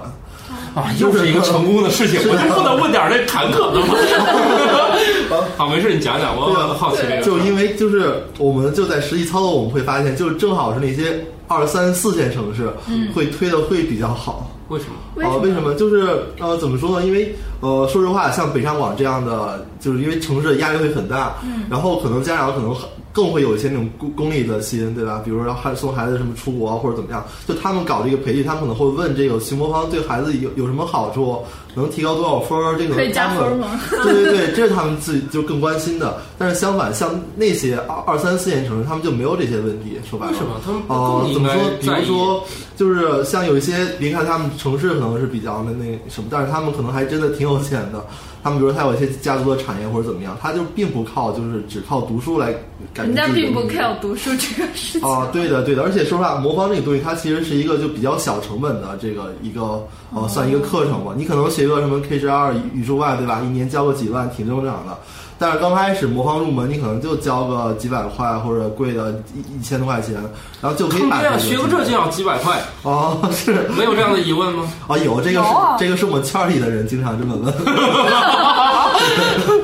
[0.74, 3.94] 啊，又是一个成功的事情，我就不能问点那坎坷的吗？
[5.56, 7.22] 好，没事，你讲讲，我好奇这个。
[7.22, 12.70] 就因为就是我们就在实际操作，我们会发现，就是正好是那些二三四线城市
[13.14, 14.50] 会推的会比较好。
[14.68, 15.22] 为什么？
[15.22, 15.74] 呃，为什么？
[15.74, 17.06] 就是呃，怎么说呢？
[17.06, 25.20] 因为呃，说实话，像北上广这样的，就是因为城市的压力会很大，嗯，然后可能家长可能很更会有一些那种功功利的心，对吧？
[25.24, 31.42] 比如说让孩送孩子什么出国或者怎么样，就他们搞这个培训，他们可能会问这个新魔方对孩子有有什么好处，
[31.74, 32.76] 能提高多少分儿？
[32.78, 36.20] 这个可以加分吗对对对，这是他们自己就更关心的。
[36.42, 39.96] 但是相反，像那些二二三四线城市，他们就没有这些问题。
[40.10, 41.62] 说白了，为什么他们哦、怎么说？
[41.80, 42.44] 比如说，
[42.76, 48.04] 就是像有一些，别看他们城市可能是比较的那什么，但是他们可能还真的挺有钱的。
[48.42, 52.52] 他们比如说他有一些家族的产业或者怎么样，他就并不靠就是只靠读书来
[52.92, 55.08] 改变人家并不自己的命运 care 读书这个事情。
[55.08, 61.14] 啊，对的，对的，而且说实话，魔方这个东西，它其实是一个就比较小成本的这个一个呃，算一个课程吧。
[61.16, 63.40] 你可能学个什么 K 十二语数外，对吧？
[63.44, 64.98] 一年交个几万，挺正常的。
[65.42, 70.14] 但是刚开始魔方入门，你可能就交个几百块或者贵的一一千多块钱，
[70.60, 74.72] 然后就可以买对呀，学个这就要几百块，哦，是没有这样的疑问吗？
[74.86, 77.52] 啊，有这个是、啊这个是我们圈儿里的人经常这么问。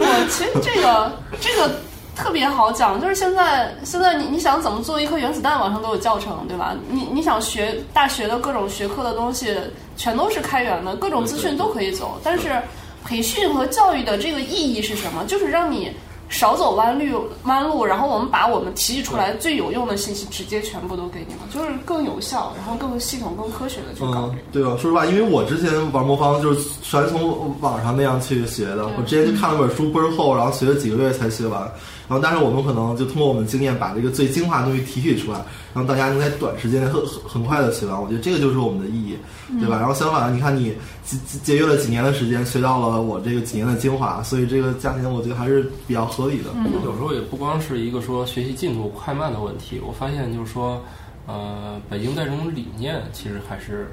[0.00, 1.70] 我其实这个这个
[2.16, 6.74] 特别好讲，就是现在现在你你想怎么做一颗原子弹，网上都有教程，对吧？
[6.90, 9.56] 你你想学大学的各种学科的东西，
[9.96, 12.20] 全都是开源的，各种资讯都可以走。
[12.24, 12.60] 但是
[13.08, 15.24] 培训和教育的这个意义是什么？
[15.24, 15.90] 就是让你
[16.28, 24.76] 少走弯路弯路，然后我们把我们提取出来最有用的信息直接全部都给你了，就是更有效，然后更系统、更科学的去搞嗯这个。，对啊？
[24.78, 28.86] 说实话，因为我之前玩魔方就是全从网上那样去学的。
[28.98, 31.66] 我之前去看了本书倍儿厚，然后学了几个月才学完。
[32.08, 35.44] 然后，但是我们可能就通过我们的经验，把这个最精华的东西提取出来，
[35.74, 38.00] 让大家能在短时间内很很很快的学完。
[38.00, 39.16] 我觉得这个就是我们的意义，
[39.60, 39.78] 对吧？
[39.78, 46.50] 然后相反，你看你节节节约了几年的时间，学到了我这个几年的精华，所以这个价钱我觉得还是比较合理的。
[46.82, 50.82] 有时候也不光是一个说学习进度快慢的问题，我发现就是说，
[51.26, 53.92] 呃，北京在这种理念其实还是，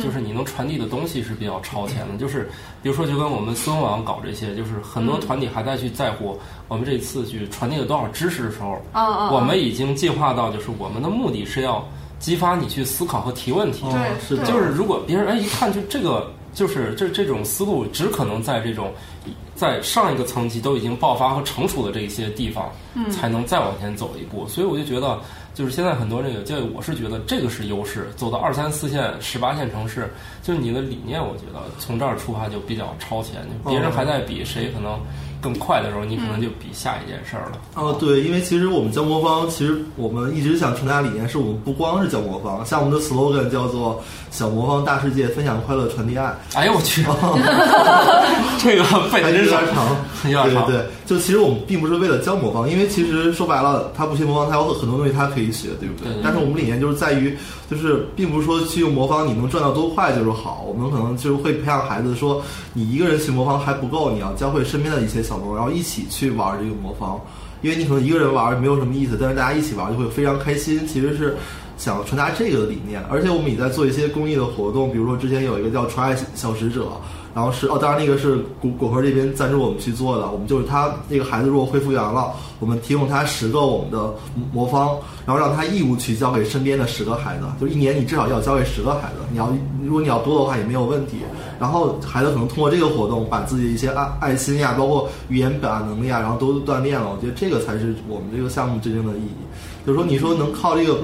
[0.00, 2.16] 就是你能传递的东西是比较超前的。
[2.16, 2.48] 就是
[2.82, 8.80] 比如说，就跟我们孙网搞这些，就是很多团体还在去在乎我们这次去传递了多少知识的时候，
[9.34, 11.86] 我们已经进化到就是我们的目的是要
[12.18, 13.84] 激发你去思考和提问题。
[13.86, 18.92] 哦对是的，就是如果别人哎一看就这个就是这这种思路，只可能在这种
[19.54, 24.46] 在上一个层级都已经爆发和成熟的这些地方，嗯才能再往前走一步。
[24.48, 25.20] 所以我就觉得，
[25.54, 28.10] 就是现在很多这个教育，我是觉得这个是优势。
[28.16, 30.10] 走到二三四线、十八线城市，
[30.42, 33.46] 就是你的理念，我觉得从这儿出发就比较超前。
[33.66, 34.98] 别人还在比谁可能
[35.42, 37.58] 更快的时候，你可能就比下一件事儿了。
[37.74, 44.00] 哦，对，因为其实我们教魔方，其实我们一直想传达理念，是我们不光是教魔方，像我们的 slogan 叫做
[44.30, 47.02] “小魔方大世界，分享快乐，传递爱哎呦我去，
[48.62, 49.86] 这个”，背的真有点是长。
[50.30, 50.66] 有点长。
[50.66, 56.12] 对对对，就其实我们并不是为了教魔方，因为其实说白了，他不学魔方，他有很多东西他可以学，对不对？
[56.12, 57.36] 对对但是我们理念就是在于，
[57.70, 62.40] 就是并不是说去用魔方你能赚到多快就是好，我们可能就是会培养孩子说，
[62.72, 67.20] 你一个人学魔方还不够，你要教会身边的一些小朋友，然后一起去玩这个魔方。
[67.62, 70.84] 因为你可能一个人玩没有什么意思，但是大家一起玩就会非常开心。
[70.86, 71.36] 其实是
[71.78, 76.88] 想传达这个理念，而且我们也在做一些公益的活动，比如说之前有一个叫“传爱小使者”，
[77.34, 80.30] 然后是哦，当然那个是果果壳这边赞助我们去做的。
[80.30, 84.12] 我们就是他那个孩子如果恢复原了，我们提供他十个我们的
[84.52, 89.16] 魔方，然后让他义务去交给身边的十个孩子，就一年你至少要交给十个孩子。
[89.30, 91.18] 你要如果你要多的话也没有问题。
[91.58, 97.08] 然后孩子可能通过这个活动，把自己的一些爱爱心呀，包括语言表达能力啊，然后都锻炼了。
[97.08, 99.86] 我觉得这个才是我们这个项目真正的意义。
[99.86, 100.98] 就是说，你说能靠这个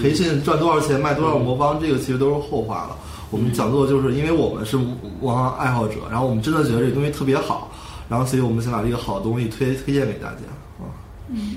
[0.00, 2.96] 培训赚多少钱，卖多少魔方，这个其实都是后话了。
[3.30, 4.76] 我们讲座就是因为我们是
[5.20, 7.70] 魔方爱好者，然后我们真的觉得这个东西特别好，
[8.08, 10.36] 然后所以我们想把这个好的东西推推荐给大家
[10.78, 10.90] 啊。
[11.28, 11.56] 嗯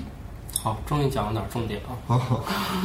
[0.62, 2.18] 好，终于讲了点重点啊。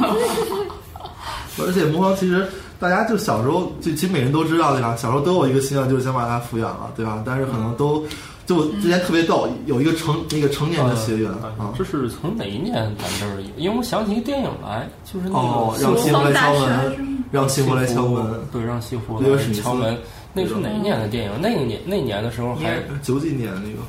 [1.62, 2.48] 而且魔方其实
[2.80, 4.96] 大家就小时候就其实每人都知道对吧？
[4.96, 7.22] 小时候都有一个心愿，就是想把它抚养了，对吧？
[7.26, 8.04] 但是可能都
[8.46, 13.50] 就之前特别逗，有一个成那个成年的学员啊，这是从哪一年咱这儿有？
[13.58, 19.22] 因为我想起一个电影来，就是那哦个让新来敲魔方大门师，让幸福来敲门，对，让幸福
[19.54, 19.98] 敲门。
[20.34, 21.32] 那是哪一年的电影？
[21.42, 23.80] 那个年那年的时候还九几年那个。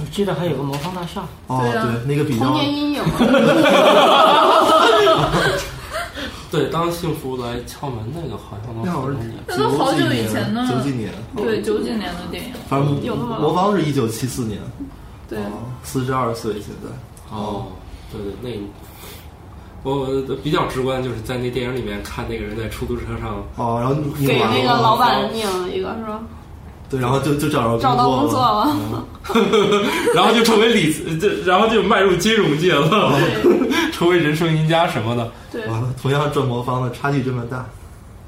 [0.00, 1.26] 我记得还有个魔方大厦。
[1.48, 3.02] 哦，对那个比较童年阴影。
[6.50, 9.34] 对，当幸福来敲门那个好像都那好像很多年。
[9.46, 12.52] 那都好久以前呢九几年，对，九几年的电影。
[12.68, 14.58] 反正有魔方是一九七四年，
[15.28, 15.38] 对，
[15.82, 16.88] 四十二岁现在。
[17.36, 17.66] 哦，
[18.10, 18.48] 对对，那
[19.88, 23.94] 我我比较直观，就是在那电影里面看那个人在出租车上，哦，然后
[24.26, 26.20] 给那个老板拧了一个是吧？
[26.90, 28.64] 对，然后就就找着找到工作了。
[28.64, 29.04] 了，
[30.14, 33.12] 然后就成为理，这然后就迈入金融界了，
[33.92, 35.30] 成为人生赢家什么的。
[35.52, 37.66] 对完了，同样赚魔方的差距这么大，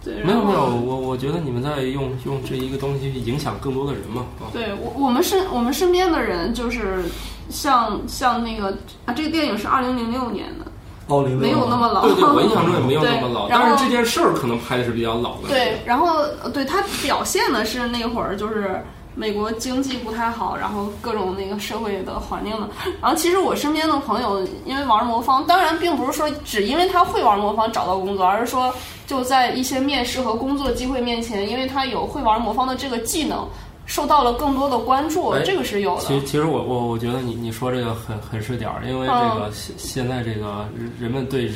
[0.05, 4.27] 对，没有没有，我我觉得你们在用用这一个东西去影响更多的人嘛。
[4.39, 7.03] 啊，对我我们身我们身边的人就是
[7.49, 10.70] 像像那个啊，这个电影是二零零六年的，
[11.11, 12.03] 奥林没有那么老。
[12.03, 15.49] 对对，我印象中也没有那么老，对然后但是这件事儿可能拍的是比较老的。
[15.49, 18.83] 对，然后呃对他表现的是那会儿就是
[19.15, 22.69] 美国经济不太好，然后各种那个社会的环境的。
[23.03, 28.73] 然后其实我身边的朋友因为玩魔方，当然并不是说只因为他会玩魔方找到工作，而是说
[29.07, 33.47] 就在一些面试和工作机会面前，因为他有会玩魔方的这个技能，
[33.91, 36.03] 受到了更多的关注，哎这个是有的。
[36.03, 41.49] 其实，其实我我我觉得你你说这个很很是点儿，因为这个现、现在这个人人们对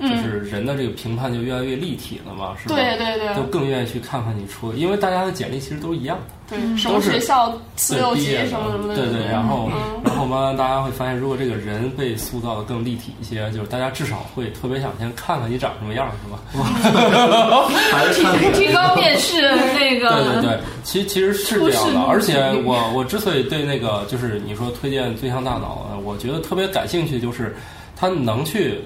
[0.00, 2.74] 就是人的这个评判就越来越立体了嘛，是吧？
[2.74, 16.38] 对对对就更愿意去看看你出的，因为大家的简历其实都一样的，对，什么学校四六级什么什么的，对对，然后、嗯然后慢慢大家会发现，如果这个人被塑造的更立体一些，就是大家至少会特别想先看看你长什么样，是吧？
[18.52, 19.40] 提高面试
[19.74, 20.10] 那个。
[20.12, 27.56] 对对对，其其实是这样的，而且我我之所以对那个就是你说推荐《最强大脑》，呃我觉得特别感兴趣，就是
[27.96, 28.80] 他能去。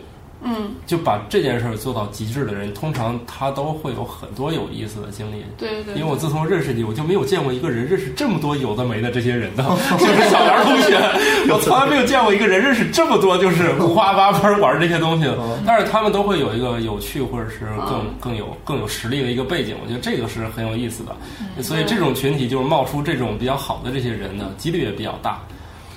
[0.47, 5.45] 嗯，就把这件事儿做到极致的人，通常他都会有很多有意思的经历。
[5.59, 5.95] 对对。
[5.95, 9.65] 因为我自从认识你，我就没有见过一个人认识这么多有的没的这些人的，
[9.99, 10.97] 就是小杨同学，
[11.53, 15.37] 我从来没有见过一个人认识这么多就是五花八门玩这些东西的。
[15.67, 21.63] 但是他们都会有一个有趣或者是更更有更有实力的一个背景，我觉得这个是很有意思的。
[21.63, 25.41] 所以这种群体就是冒出这种比较好的这些人呢，几率也比较大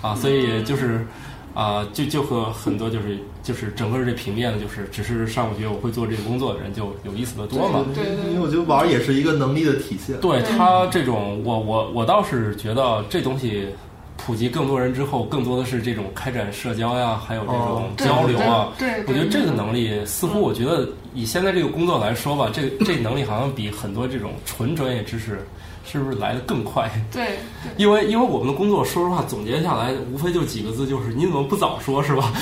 [0.01, 0.15] 啊。
[0.15, 1.05] 所以就是。
[1.59, 7.85] 啊、就就和很多就是就是整个这平面的，就是只是上过学我会做这个工作的人就有意思的多嘛。
[7.93, 10.17] 对对因为我觉得玩儿也是一个能力的体现。
[10.21, 13.67] 对他这种，我我我倒是觉得这东西
[14.29, 18.71] 普及更多人之后，更多的是这种开展社交呀，还有这种哦交流啊。
[18.77, 25.43] 对我觉得这个能力，似乎我觉得以现在这个工作来说吧，这个这能力好像比很多这种纯专业知识
[25.83, 26.87] 是不是来的更快？
[27.11, 27.37] 对对。
[27.77, 32.31] 因为因为我们的工作，说实话总结下来，无非就几个字，就是你怎么不早说，是吧？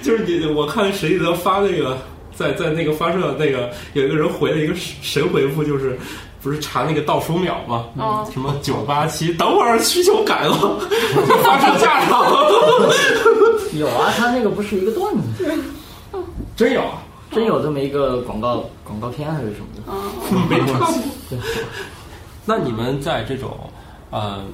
[0.00, 1.98] 就是你，我看史蒂德发那个，
[2.36, 5.98] 在在那个发射那个有一个人回了一个神回复，就是
[6.42, 7.86] 不是查那个倒数秒吗？
[7.98, 12.94] 嗯什么九八七，等会儿需求改了，就 发生架上了，
[13.78, 15.54] 有啊，他那个不是一个段子，
[16.56, 17.02] 真有啊！
[17.30, 19.82] 真有这么一个广告广告片还是什么的。
[20.48, 21.00] 没关系。
[22.44, 23.56] 那你们在这种
[24.10, 24.44] 呃，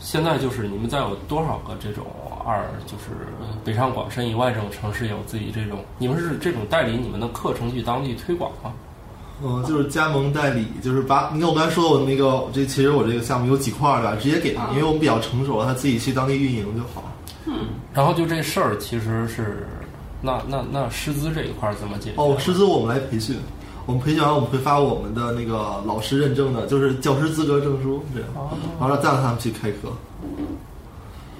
[0.00, 2.04] 现在就是你们在有多少个这种
[2.44, 3.10] 二，就是
[3.64, 8.72] 北上广深以外这种城市有自己这种，你们是这种代理你们的课程去当地推广吗？
[9.44, 17.10] 嗯，就是加盟代理，就是把你看我刚才说我那个这其实我这个项目有几块儿吧，直接给他，因为我们比较成熟了，他自己去当地运营就好。
[17.44, 19.66] 嗯然后就这事儿其实是，
[20.20, 22.16] 那那那师资这一块儿怎么解决？
[22.16, 23.36] 哦，师资我们来培训，
[23.84, 28.28] 我们培训完我们会发我们的那个老师认证的，就是教师资格证书这样，
[28.78, 29.92] 完了再让他们去开课，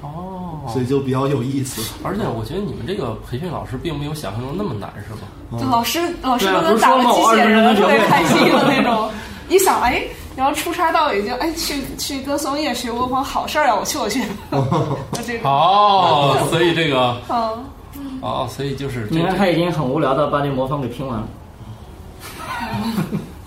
[0.02, 1.80] 哦，所以就比较有意思。
[2.02, 5.28] 而且我觉得你们这个培训老师并没有想象中那么难，是吧？
[5.60, 9.10] 就老师老师都能打了机械人特别开心的 那种。
[9.48, 10.02] 一想，哎，
[10.34, 14.20] 然后出差到北京，哎，去去歌颂夜学国风，好事儿啊，我去我去。
[15.12, 17.64] 就这种，哦，所以这个 嗯，
[18.22, 21.28] 哦，所以就是这你看他已经很无聊的把那魔方给拼完了。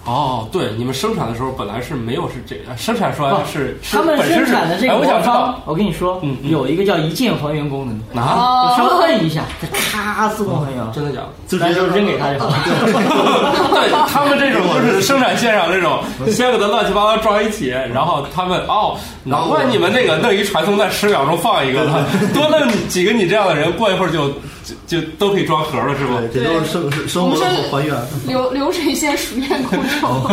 [0.05, 5.33] 哦，对，你们生产的时候本来是没有是这个，生产出来的是是他们生产的这个哎，我魔想知道。
[5.33, 6.51] 方，我跟你说嗯，嗯。
[6.51, 10.79] 有一个叫一键还原功能的，啊，就稍微摁一下，它咔自动还原。
[10.79, 11.29] 了，真的假的？
[11.47, 12.55] 直接扔给他就好了。
[12.63, 14.05] 对。
[14.07, 15.99] 他们这种就是生产线上这种，
[16.31, 24.31] 先给它乱七八糟装一起，然后他们哦，难怪你们那个弄一传送带十秒钟放一个了， 多弄几个你这样的人，过一会儿就
[24.65, 26.19] 就就都可以装盒了，是吧？
[26.33, 27.95] 对，这都是生生活的还原。
[28.27, 30.31] 流流水线熟练工程种。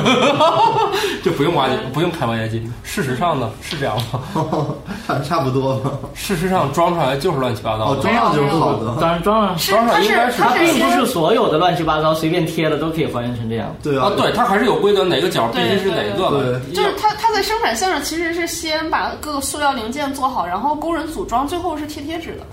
[1.22, 2.62] 就不用挖掘，不用开挖掘机。
[2.82, 4.20] 事实上呢，是这样吗？
[5.06, 5.90] 差差不多吧。
[6.14, 8.02] 事实上装出来就是乱七八糟哦，的。
[8.02, 8.96] 装上就是好的。
[9.00, 13.74] 当然装上，是装上它是应该是它它并不是所有的乱七八糟随便贴的都可以还原成这样。
[13.82, 16.60] 对啊啊，，对，它还是有规则，哪个角必须是哪个的。
[16.74, 22.46] 就是它它在生产线上其实是先把各个塑料零件做好，然后工人组装，最后是贴贴纸的。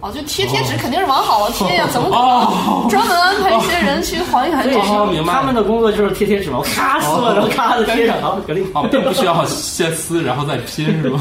[0.00, 4.94] 哦，就贴贴纸肯定是往好了贴呀，怎么可能专门安排一些人去还原这所以个？
[4.94, 8.64] 哦明白他们的工作就是贴贴纸嘛，咔撕了，然后咔的贴上，好，格力。
[8.74, 11.18] 哦，并不需要先撕然后再拼是吧？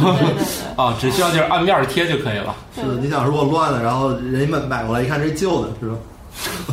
[0.75, 2.53] 啊， 只需要就是按面儿贴就可以了。
[2.75, 2.95] 是的。
[3.01, 5.95] 你想，如果乱了，然后人家买买过来一看，这是旧的，是吧？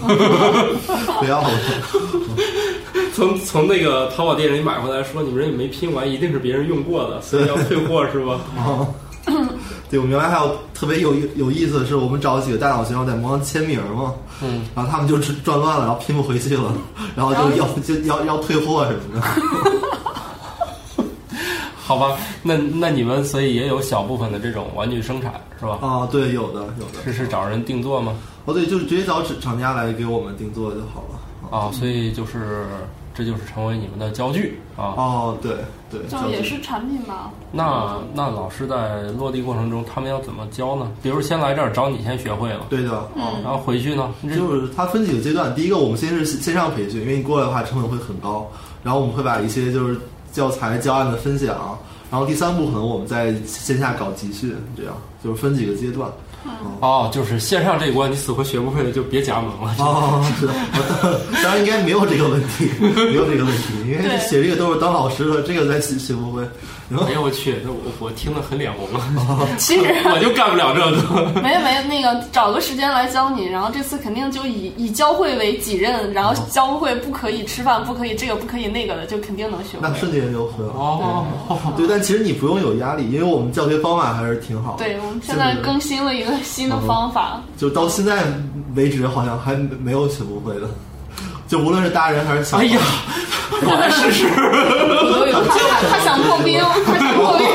[1.21, 1.49] 不要了。
[3.15, 8.41] 从从那个淘宝店里买回来，说你们人也没拼完，一定是别人用过的，所以要退货是吧？
[9.93, 16.73] 哦，对，我们原来还有特别有有意思的是，我们找几个大脑学生在模上签名嘛，嗯，然后他们就转乱了，然后拼不回去了，
[17.15, 19.27] 然后就要就要要退货什么的。
[21.85, 25.79] 好吧，那那你们所以也有小部分的这种玩具生产是吧？
[25.83, 27.03] 啊，对，有的有的。
[27.05, 28.17] 是是找人定做吗？
[28.47, 31.19] 哦，对，就是直接找厂厂家来给我们定做就好了。
[31.55, 32.65] 啊，所以就是
[33.15, 34.95] 这就是成为你们的教具啊。
[34.97, 35.57] 哦，对
[35.91, 37.31] 对，就也是产品吧。
[37.51, 40.91] 那那老师在落地过程中，他们要怎么教呢？
[41.03, 43.07] 比如先来这儿找你先学会了，对的。
[43.15, 44.13] 嗯，然后回去呢？
[44.35, 48.51] 就是它分几个阶段，第一个我们先是线上培训，因为你过来的话成本会很高，
[48.83, 50.01] 然后我们会把一些就是
[50.33, 51.79] 教材教案的分享，
[52.11, 56.11] 然后第三步可能我们在线下搞集训，这样就是分几个阶段。
[56.81, 59.75] 哦，就是线上这一关你死活学不会的就别加盟了。
[59.79, 60.53] 哦，是的，
[61.43, 66.43] 当然应该没有这个问题，没有这个问题，因为对写这个都是当老师的，这个咱学学不会。
[67.01, 69.47] 哎呦我去，那我我听得很脸红啊！
[69.59, 71.41] 其实我就干不了这个。
[71.41, 79.95] 没有没有，那个找个时间来教你，然后这次肯定就以以教会为己任，然后教会不可以吃饭，不可以这个，不可以那个的，就肯定能学会那。
[79.95, 80.73] 瞬间就会了。
[80.75, 81.27] 哦，
[81.77, 84.85] 对，但其实你不用有压力，因为我们教学方法还是挺好的。
[84.85, 88.25] 对，我们现在更新了一个新的方法， 就到现在
[88.75, 90.69] 为止，好像还没有学不会的。
[91.49, 92.81] 就无论是大人还是小孩，哎呀，
[93.71, 94.27] 我来试试。
[95.33, 95.41] 他
[95.89, 97.47] 他想破冰，他想破冰。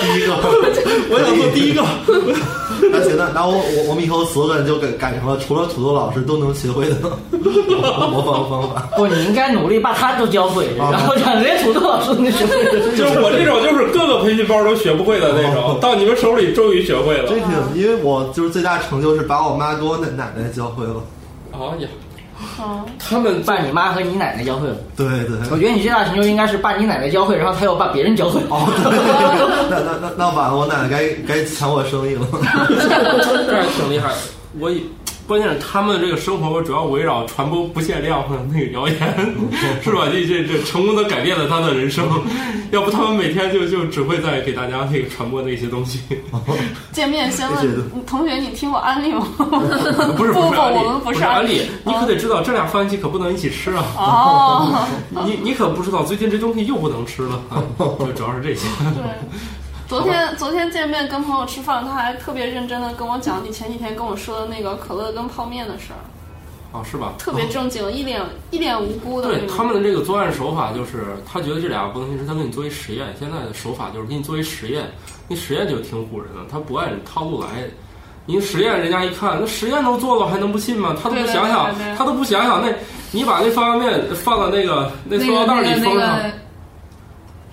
[0.00, 0.34] 第一个，
[1.10, 1.82] 我想做第一个。
[2.90, 6.96] 那行，那那我我我们以后 slogan 就改改成了除了土豆老师都能学会的
[8.10, 8.88] 模仿方法。
[8.96, 12.64] 不，你应该努力把他都教会，然后让连土豆老师都能学会。
[12.96, 17.36] 就是我这种，就是各个培训班都学不会的那种， 到你们手里终于学会了这。
[17.46, 20.96] 挺，因为我就是最大成就是把我妈给我奶奶奶教会了。
[21.52, 21.88] 哎呀，
[22.60, 24.76] 嗯，他们把你妈和你奶奶教会了。
[24.96, 25.36] 对对。
[25.50, 28.40] 我觉得你最大成就应该是把你奶奶教会，然后他又把别人教会。
[28.50, 32.26] 哦，对， 那那那那晚了，我奶奶该该抢我生意了。
[32.30, 34.14] 这还挺厉害的。
[34.58, 34.84] 我以
[35.26, 38.96] 关键是他们这个生活主要围绕传播不限量和那个谣言，
[39.82, 40.06] 是吧？
[40.12, 42.06] 这这这成功的改变了他的人生，
[42.70, 46.00] 要不他们每天就就只会在给大家那个传播那些东西。
[46.92, 49.26] 见面先问同学，你听过安利吗？
[50.16, 53.84] 不是不不，是我们不是安利，你可得知道这俩饭期可不能一起吃啊。
[53.96, 54.86] 哦，
[55.24, 58.68] 你你可不知道最近这东西又不能吃了，啊就主要是这些。
[58.94, 59.02] 对。
[59.94, 66.02] 昨天昨天见面跟朋友吃饭，他还特别认真的跟我讲你前几天跟我说的那个可乐跟泡面的事儿，
[66.72, 67.12] 哦，是吧？
[67.16, 69.28] 特别正经，一脸一脸无辜的。
[69.28, 73.06] 对他们的这个作案手法，就是他觉得这俩不能是他给你做一实验。
[73.20, 74.84] 现在的手法就是给你做一实验，
[75.28, 77.48] 那实验就挺唬人的，他不按套路来。
[78.26, 80.96] 你实验，人家一看，那实验都做了，还能不信吗？
[81.00, 82.72] 他都不想想对对，对他都不想想，那
[83.12, 86.18] 你把那方便面放到那个那塑料袋里封上，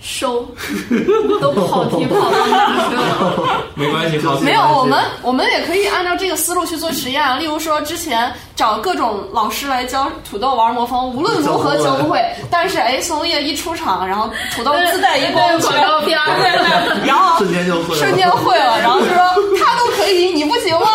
[0.02, 0.44] 收，
[1.40, 3.62] 都跑题跑到哪去了？
[3.74, 4.38] 没关系，好。
[4.40, 7.36] 没有，我们我们也可以按照这个思路去做实验啊。
[7.36, 12.20] 例如说，之前找各种老师来教土豆玩魔方，无论如何教不会。
[12.50, 19.14] 但是哎，松叶一出场，然后土豆自带一光广告片对对对，然后瞬间就会了瞬间会了，然后就说
[19.56, 20.86] 他都可以，你不行吗？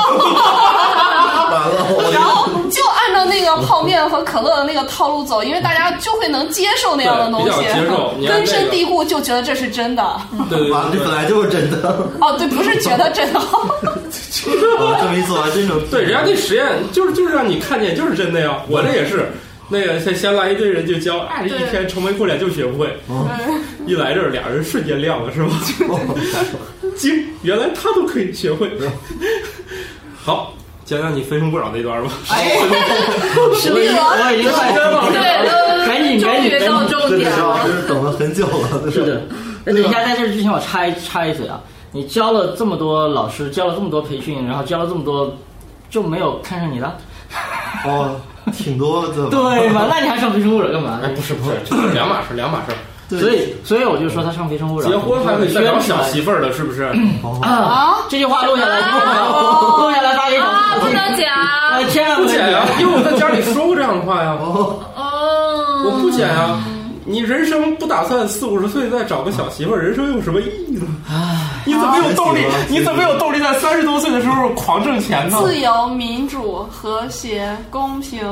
[1.98, 2.27] 完了，
[3.62, 10.22] 照泡面和可乐的那个套路走，因为大家就会能接受那样的东西根深蒂固就觉得这是真的。
[10.50, 11.90] 对对完了，这本来就是真的。
[12.22, 13.40] 哦，对，不是觉得真的。
[14.80, 18.62] 啊，这么一做完，真的对，人家那实验就是就是让你看见就是真的呀。
[18.68, 19.32] 我这也是，
[19.70, 22.98] 那个先先来一堆人就教，哎，这一天愁眉苦脸就学不会。
[23.86, 25.50] 一来这儿，俩人瞬间亮了，是吧？
[26.96, 28.70] 惊，原来他都可以学会。
[30.24, 30.54] 好，
[30.88, 32.10] 讲讲你非诚勿扰那段吧。
[33.54, 36.90] 实力了，我已经快跟了，对，赶紧赶终于到紧赶紧。
[36.90, 38.88] 这重点等了很久了。
[38.90, 39.22] 是的，
[39.66, 41.60] 那等一下，在这之前我插一插一嘴啊，
[41.92, 45.36] 你教了这么多老师，教了这么多培训，然后教了这么多，
[45.90, 46.96] 就没有看上你的？
[47.84, 48.16] 哦，
[48.54, 49.28] 挺多的。
[49.30, 49.88] 对嘛？
[49.90, 51.02] 那你还上《非诚勿扰》干嘛？
[51.14, 51.58] 不是不是，
[51.94, 52.74] 两码事，两码事。
[53.10, 56.84] 所以，所以我就说他上《非诚勿扰》结婚还会再找小媳妇儿的，是不是？
[57.42, 58.00] 啊！
[58.10, 60.27] 这句话录下来，录下来发给小啊，
[60.80, 61.28] 不能讲。
[61.74, 64.36] 呃，千万不剪呀， 因为我在家里说过这样的话呀。
[64.40, 64.80] 哦，
[65.86, 66.60] 我不剪呀。
[67.06, 70.86] 你人生不打算四五十岁再找个小媳妇儿，人生有什么意义呢？
[71.68, 72.46] 你怎么有动力？
[72.70, 75.38] 你怎么有动力在三十多岁的时候狂挣钱呢？
[75.44, 78.20] 自由、民主、和谐、公平。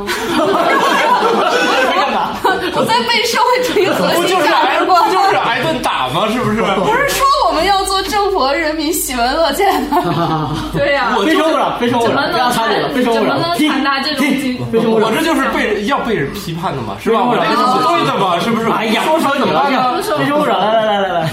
[2.74, 5.12] 我在背社会主义核不就是心价值观。
[5.12, 6.28] 就是挨顿打吗？
[6.32, 6.62] 是不是？
[6.62, 10.56] 不是说我们要做政府和人民喜闻乐见吗？
[10.74, 14.26] 对呀，我非诚勿扰，非诚勿扰，怎么能不要插嘴了，非诚勿扰怎么，能听传达这种
[14.72, 17.22] 非我，这就是被人要被人批判的嘛，是吧？
[17.24, 18.70] 不对的嘛，是不是？
[18.70, 20.02] 哎呀，说什么怎么办呢？
[20.02, 21.30] 非诚勿扰，来来来来来，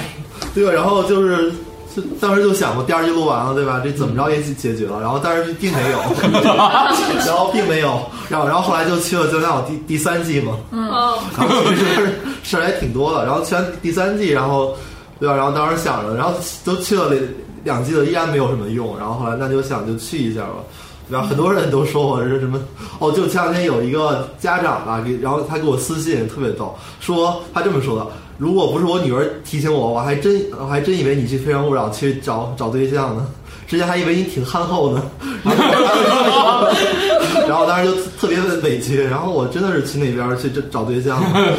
[0.55, 0.73] 对吧？
[0.73, 1.53] 然后就是。
[1.95, 3.81] 就当时就想过第二季录完了，对吧？
[3.83, 5.99] 这怎么着也解决了，然后但是并没有，
[7.27, 10.89] 然后并没有，然后然后后来就去了《就那我第第三季嘛，嗯，
[11.37, 14.77] 然后其实 事儿还挺多的，然后去完第三季，然后
[15.21, 15.35] 对吧？
[15.37, 16.33] 然后当时想着，然后
[16.65, 17.23] 都去了两
[17.65, 20.57] 两季了，依然没有什么用，然后后来那就想就去一下吧。
[21.11, 21.27] 对吧？
[21.27, 22.59] 很多人都说我是什么
[22.99, 28.07] 哦，就前两天有一个家长吧，给然后他给我私信特别逗，说他这么说的：
[28.43, 33.25] 如果不是我女儿提醒我，我还真我还真以为你去《非诚勿扰》去找找对象呢，
[33.69, 35.01] 之前还以为你挺憨厚呢。
[37.47, 41.57] 然后我当时就特别委屈，然后我真的是去那边去找找对象了。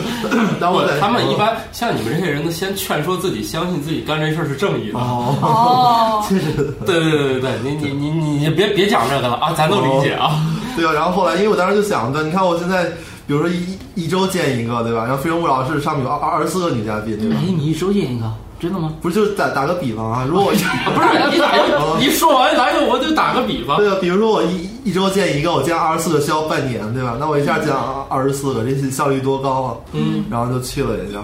[0.60, 5.00] 然后我在他们一般像你们这些人，都先劝说自己，相信自己干这事儿是正义的。
[5.00, 6.52] 哦，哦，确实。
[6.86, 10.36] 对对对对对，你你你你你别别讲这个了啊，咱都理解啊。
[10.76, 12.92] 对啊，然后后来，因为我当时就想着，你看我现在，
[13.26, 15.06] 比如说一一周见一个，对吧？
[15.06, 18.94] 然后《非诚勿扰》是上面有二二十四个女嘉宾，对吧哎？，你一周见一个，真的吗？
[19.02, 27.16] 不是，就是打打个比方啊，如果我 不是你打个， 你说完来个我就打个比方，对啊，比如说我一一周见一个，我见二十四个需要半年，对吧？
[27.20, 27.74] 那我一下见
[28.10, 29.76] 二十四个，这效率多高啊！
[29.94, 31.20] 嗯，然后就去了也就，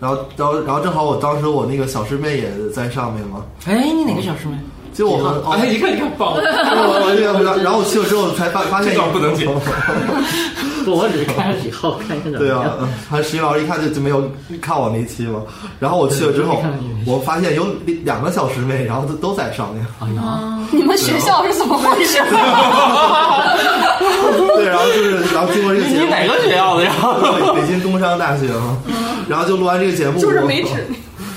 [0.00, 4.56] 然后然后然后正好我当时我那个小师妹也在上面嘛，哎，你哪个小师妹？
[4.56, 6.42] 就我们哦，哎，一看你看，爆了，
[7.16, 7.32] 对啊，
[7.62, 9.46] 然后我去了之后才发发现这段不能剪
[10.84, 12.62] 不，我只是看了以后，看一看怎么对样。
[12.62, 14.22] 啊，他实习老师一看就就没有
[14.62, 15.42] 看我那期嘛。
[15.80, 16.62] 然后我去了之后，
[17.04, 17.66] 我发现有
[18.04, 19.84] 两个小师妹，然后都都在上面。
[20.00, 22.22] 哎呀，你们学校是怎么回事？
[24.56, 26.92] 对，然后就是，然后经过这个节目，你哪个学校的呀？
[27.54, 28.78] 北北京工商大学嘛。
[29.28, 30.86] 然后就录完这个节目，我就是没指。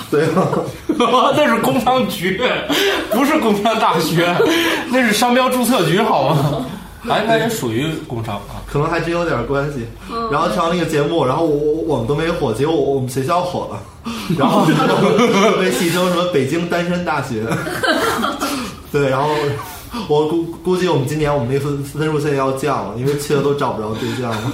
[0.09, 2.41] 对啊， 那是工商局，
[3.11, 4.35] 不是工商大学，
[4.91, 6.65] 那是商标注册局，好吗？
[7.07, 8.59] 哎，那也属于工商啊。
[8.67, 9.85] 可能还真有点关系。
[10.31, 13.81] 然后上那个节目，然后我我我们都没火，结果我我们学校火了，
[14.37, 14.65] 然后
[15.59, 17.45] 被戏称什么北京单身大学。
[18.91, 19.29] 对，然后
[20.07, 24.51] 我估估计我们今年我们那分分数线要降了，因为去了都找不着对象了。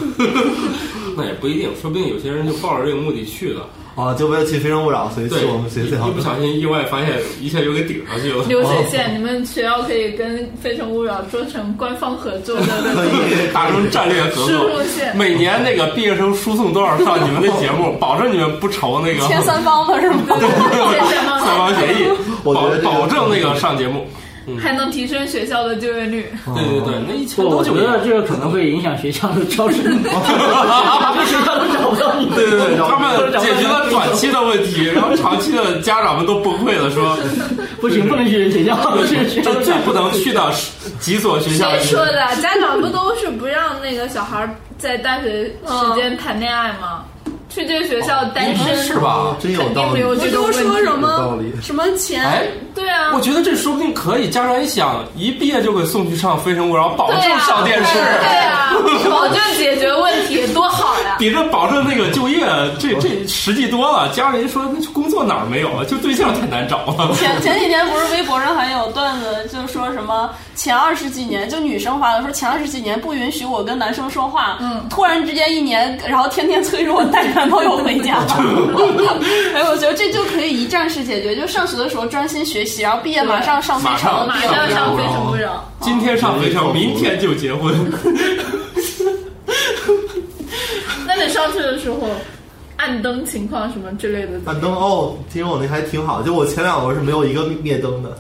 [1.17, 3.61] 那也不一定，说不定有些人就抱着这个目的去的。
[3.95, 6.11] 啊，就为了去非诚勿扰，所以去，我们学校一。
[6.11, 8.43] 不小心意外发现一下就给顶上去了。
[8.45, 13.05] 流水线，你们学校可以跟《非诚勿扰》做成官方合作的可。
[13.05, 20.23] 以 达成战略合输作入线，每年那个毕业生输送多少上你们的节目， 保证你们不愁那个签三方的是吗？
[21.39, 22.07] 三方协议，
[22.43, 24.05] 保保证那个上节目。
[24.61, 26.31] 还能提升学校的就业率。
[26.53, 30.09] 对对对，那一千，多我觉得这个可能会影响学校的招生，这
[31.25, 32.29] 学校都找不到你。
[32.35, 37.17] 对对对， 他们解决了短期的问题，然后长期的家长们都崩溃了，说
[37.81, 38.75] 不行，不能去学校，
[39.05, 40.51] 去学校这最不能去的
[40.99, 41.83] 几所学校谁。
[41.85, 42.35] 说的？
[42.41, 47.03] 家长不都是不让那个小孩在大学时间谈恋爱吗？
[47.55, 49.37] 去这个学校单身是吧？
[49.39, 49.99] 真有道理肯定没。
[50.01, 50.57] 有不这种问题。
[50.59, 52.21] 都说什么理什么钱？
[52.21, 52.43] 哎，
[52.75, 54.29] 对啊，我觉得这说不定可以。
[54.29, 57.93] 家长一想，一毕业就给送去上《非诚勿扰》，保证上电视。
[57.93, 58.75] 对啊，
[59.09, 61.04] 保证解决问题，多好呀！
[61.17, 62.45] 比这保证那个就业，
[62.79, 64.09] 这这实际多了。
[64.09, 65.83] 家人说，那工作哪儿没有啊？
[65.85, 67.13] 就对象太难找了。
[67.15, 78.17] 前前几天不是微博上还有段子，就说什么前二十几年，就女生发的说前二十几年不允许我跟男生说话，嗯突然之间一年，然后天天催着我带男朋友回家。
[79.55, 85.51] 哎，我觉得这就可以一站式解决，就上学的时候专心学习，然后毕业马上上非马上诚，马上上《非诚勿扰》。
[85.85, 87.73] 今天上非诚，明天就结婚。
[91.29, 91.97] 上去的时候，
[92.77, 94.39] 暗灯情况什么之类的？
[94.45, 98.17] 暗灯哦，其实我那还挺好，就我前两轮是没有一个灭灯的，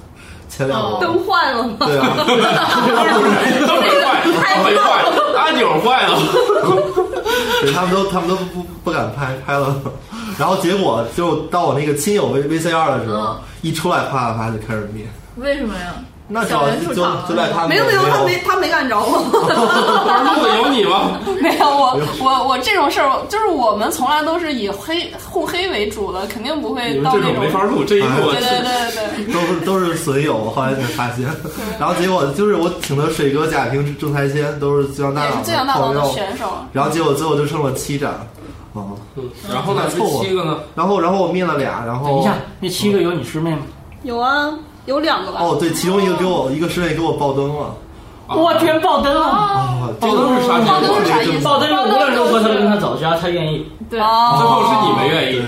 [0.49, 1.01] 前两轮。
[1.01, 1.75] 灯坏了吗？
[1.79, 5.03] 对啊， 灯没坏，灯没坏，
[5.37, 6.17] 按钮坏了。
[7.61, 9.75] 对他们都他们都不不不敢拍，拍了。
[10.37, 15.05] 然后结果就到我那个亲友 V V C 二的时候，嗯一出来啪啪啪就开始灭。
[15.37, 15.95] 为什么呀？
[16.27, 19.19] 那主要小人出就场就在他没有没有，他没他没干着我。
[20.33, 21.19] 路子有你吗？
[21.39, 27.49] 没有我我我这种事儿，就是我们从来都是以黑互黑为主的，肯定不会到那种这种没。
[27.49, 31.27] 法录，这一录我对对对对， 都是都是损友，后来才发现，
[31.79, 36.45] 然后结果就是我请的水哥、贾平、郑才仙都是最强大也脑是最强大脑的朋友，选手。
[36.73, 38.25] 然后结果最后就剩了七盏，啊，
[38.73, 40.57] 嗯然后呢，这凑合七个呢？
[40.73, 43.59] 然后然后我灭了俩，然后等一下，那七个有你师妹吗？
[44.01, 44.49] 有啊，
[44.85, 45.39] 有两个吧。
[45.41, 47.75] 哦对，其中一个给我一个师妹给我爆灯了，
[48.27, 49.25] 我居然爆灯了！
[49.27, 50.95] 啊，爆灯是啥爆结果？
[50.95, 51.43] 灯是啥意思？
[51.43, 53.65] 爆灯是无论如何他都跟他走，只要他愿意。
[53.87, 55.41] 对，哦最后是你们愿意，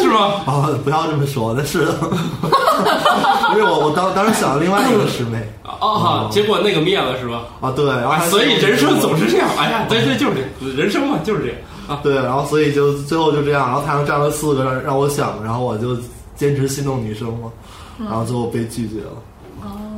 [0.00, 0.18] 是吗？
[0.46, 5.38] 啊， 不要这么说，那是的， 不是我我当当时想了另外一个师妹
[5.80, 7.40] 哦，结果那个灭了是吧？
[7.60, 7.84] 啊，对，
[8.30, 9.48] 所以人生总是这样。
[9.58, 11.56] 哎呀，对对，就是这样，人生嘛就是这样
[11.88, 11.98] 啊。
[12.02, 15.96] 对，然后所以就最后就这样，然后台上站了四个让让我想，然后我就
[16.42, 17.52] 坚持心动女生吗，
[18.00, 19.22] 然后最后被拒绝了。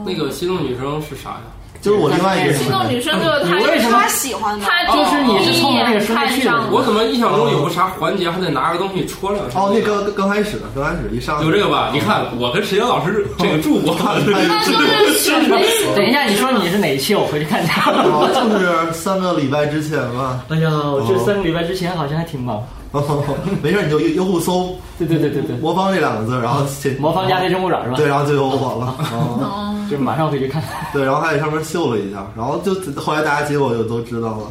[0.04, 1.40] 那个心动女生是啥呀？
[1.80, 4.66] 就是我另外一个心动，女生就是他，你为什么他喜欢的。
[4.66, 9.58] 他就是你是冲着那个师妹去的我怎么印象中有个啥环节还得拿个东西戳两下？
[9.58, 11.88] 哦，那刚刚开始刚开始一上有这个吧？
[11.94, 15.64] 你看，我跟石岩老师这个住过， 他就是学妹
[15.96, 17.14] 等一下，你说你是哪一期？
[17.14, 17.72] 我回去看一下。
[17.86, 20.44] 哦， 就是三个礼拜之前吧。
[20.50, 22.62] 哎呀，我这三个礼拜之前好像还挺忙。
[23.62, 27.96] 没事，你就优优酷搜对对对对对“，魔方”这两个字，然后先魔方加非诚勿扰是吧？
[27.96, 28.94] 对，然后就有我了。
[29.12, 30.62] 哦，就马上回去看。
[30.92, 34.46] 对，然后还在上面秀了一下，然后就后来大家结果就都知道了。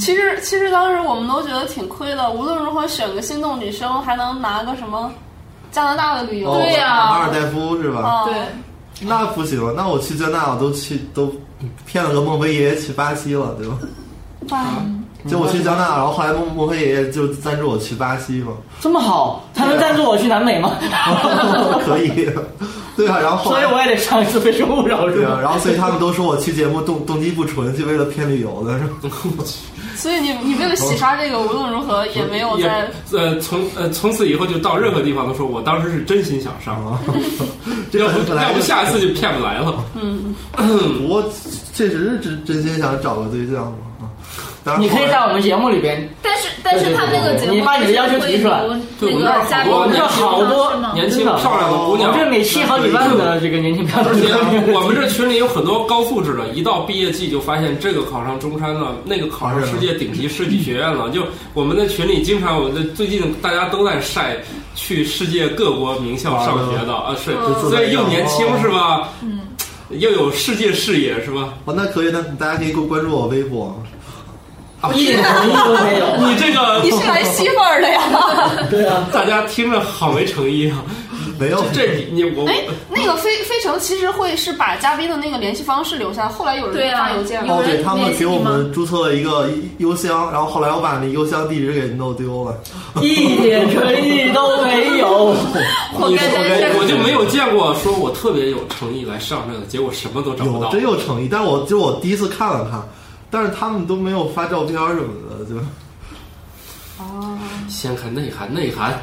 [0.00, 5.12] 其实其实当时我们都觉得挺亏的，无论如何选个心动女生，还能拿个什么
[5.70, 6.50] 加拿大的旅游。
[6.50, 8.00] 哦对呀马尔代夫是吧？
[8.00, 8.34] 啊，对，
[9.06, 11.32] 那不行了，那我去加拿大我都去都
[11.86, 13.78] 骗了个孟非爷爷去巴西了，对吧？
[15.28, 20.72] 就我去加拿大，然后后来孟孟非爷爷就赞助我去巴西嘛，这么好，他能赞助我去南美吗？
[21.84, 22.28] 可以，
[22.96, 25.40] 对啊，然后后所以我也得上一次《非诚勿扰》是对啊，吧？
[25.40, 29.44] 然后所以他们都说我去节目动动机不纯，就为了骗旅游的，是吧？
[29.96, 32.88] 所以你你为了洗刷这个，无论如何也没有在。
[33.12, 36.98] 呃从呃从此以后就到任何地方都说我当时是真心想上，
[37.92, 39.84] 这 要不要不下一次就骗不来了。
[39.94, 40.34] 嗯，
[41.06, 41.22] 我
[41.74, 43.72] 确实是真真心想找个对象嘛。
[44.20, 48.60] 啊当然你可以在我们节目里边，但是但是他那个节目，你把你的要求提出来
[49.00, 54.38] 对我们那那儿好多个嘉宾我们这好多年轻的漂亮的姑娘我，这每期好几万的这个年轻漂亮而且的，
[54.74, 61.08] 我们这群里有很多高素质的，一到毕业季就发现这个考上中山了，那个考上世界顶级设计学院了。
[61.08, 61.22] 就
[61.54, 64.36] 我们的群里经常，我的最近大家都在晒
[64.74, 67.32] 去世界各国名校上学的啊，是，
[67.66, 69.08] 所以又年轻是吧？
[69.22, 69.40] 嗯，
[69.88, 71.54] 又有世界视野是吧？
[71.64, 73.82] 哦，那可以，那大家可以给我关注我微博。
[74.94, 76.28] 一点诚意都没有。
[76.28, 78.00] 你这个你是来吸粉儿的呀？
[78.70, 80.82] 对啊，大家听着好没诚意啊！
[81.38, 87.54] 没有，这你你我哎，那个飞飞城其实会是把嘉宾的那个联系方式留下，后来有人发邮件了。
[87.54, 92.54] 哦，对他们给我们注册了一个邮箱，然后后来我把那邮箱地址给弄丢了。
[93.00, 95.34] 一点诚意都没有。
[95.98, 100.66] 你活该我就没有见过说我特别有诚意来上这个，结果什么都找不到。
[100.66, 102.86] 有真有诚意，但是我就我第一次看了看，
[103.30, 105.54] 但是他们都没有发照片什么的，就
[107.68, 109.00] 先看内涵，内涵。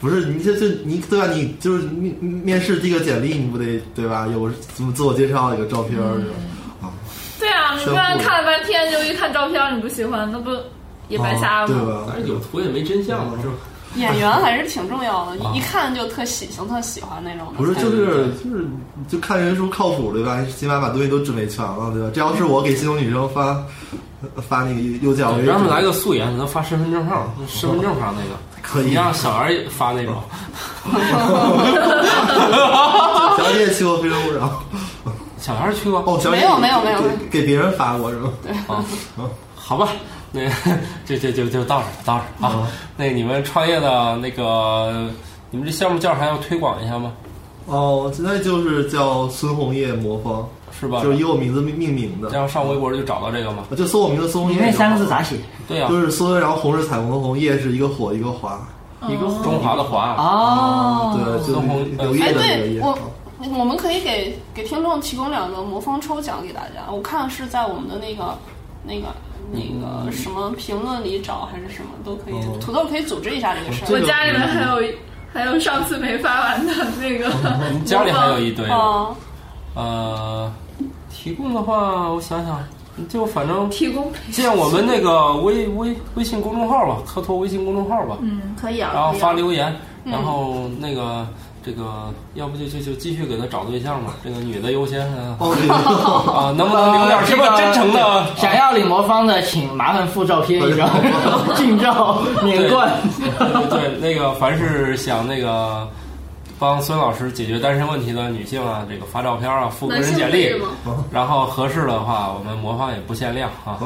[0.00, 1.28] 不是你这这你对吧？
[1.28, 4.26] 你就是面面试递个简历，你不得对吧？
[4.26, 6.90] 有怎么自我介绍，有个照片儿是吧？
[7.38, 10.50] 对啊，你不然看了半天，就一看照片你不喜欢，那不
[11.08, 11.74] 也白瞎了吗？
[11.74, 12.04] 啊对吧？
[12.08, 13.54] 反正有图也没真相嘛，是吧？
[13.96, 17.58] 演员还是挺重要的，一看就特喜庆、特喜欢那种的。
[17.58, 18.66] 不是，就是就是
[19.08, 20.38] 就看人是不是靠谱对吧？
[20.56, 22.10] 起码把东西都准备全了对吧？
[22.14, 23.62] 这要是我给心动女生发
[24.48, 30.14] 发那个右脚，让他们来个素颜，能发身份证号， 身份证上那个，可以你让小孩也发那种。
[33.36, 34.62] 小姐去过非诚勿扰
[35.38, 38.30] 小孩去过哦，小姐没有没有没有给给别人发过是吗？
[38.68, 38.84] 啊，
[39.56, 39.88] 好吧，
[40.32, 40.40] 那
[41.06, 42.68] 这这就就到这儿到这儿啊。
[42.96, 45.08] 那你们创业的那个，
[45.50, 46.26] 你们这项目叫啥？
[46.26, 47.12] 要推广一下吗？
[47.66, 50.44] 哦，现在就是叫孙红叶魔方，
[50.80, 51.00] 是吧？
[51.00, 53.64] 就是以我名字命命名的，然后上微博就找到这个吗？
[53.76, 54.58] 就搜我名字孙红叶。
[54.58, 55.36] 你那三个字咋写？
[55.68, 58.60] 对呀、就是孙，然后红是彩虹的红，叶是一个火一个华。
[59.08, 60.14] 一个中华的华。
[60.16, 62.80] 哦，对，就孙红柳叶哎，的那个叶。
[62.80, 62.98] 对我，
[63.58, 66.90] 我们可以给给听众提供两个魔方抽奖给大家。
[66.90, 68.38] 我看是在我们的那个
[68.84, 69.08] 那个
[69.50, 72.34] 那个什么评论里找，还是什么都可以。
[72.34, 74.00] 哦土豆可以组织一下这个事儿我。
[74.06, 74.92] 家里面还有
[75.32, 77.30] 还有上次没发完的那个，
[77.72, 78.66] 你家里还有一堆
[79.74, 80.52] 呃，
[81.10, 82.62] 提供的话，我想想，
[83.08, 89.74] 就反正提供建我们那个微微微信公众号吧，科托微信公众号吧，嗯，可以啊，然后发留言，
[90.04, 91.26] 然后那个
[91.64, 95.36] 这个要不就就就继续给他找对象吧， 这个女的优先啊，
[96.56, 98.26] 能不能留点什么真诚的？
[98.36, 100.88] 想要领魔方的，请麻烦附照片一张，
[101.54, 102.90] 近照免冠。
[103.70, 105.88] 对，那个凡是想那个
[106.62, 110.54] 帮孙老师解决单身问题的女性啊，这个发照片啊，附个人简历，
[111.10, 113.76] 然后合适的话，我们魔方也不限量啊。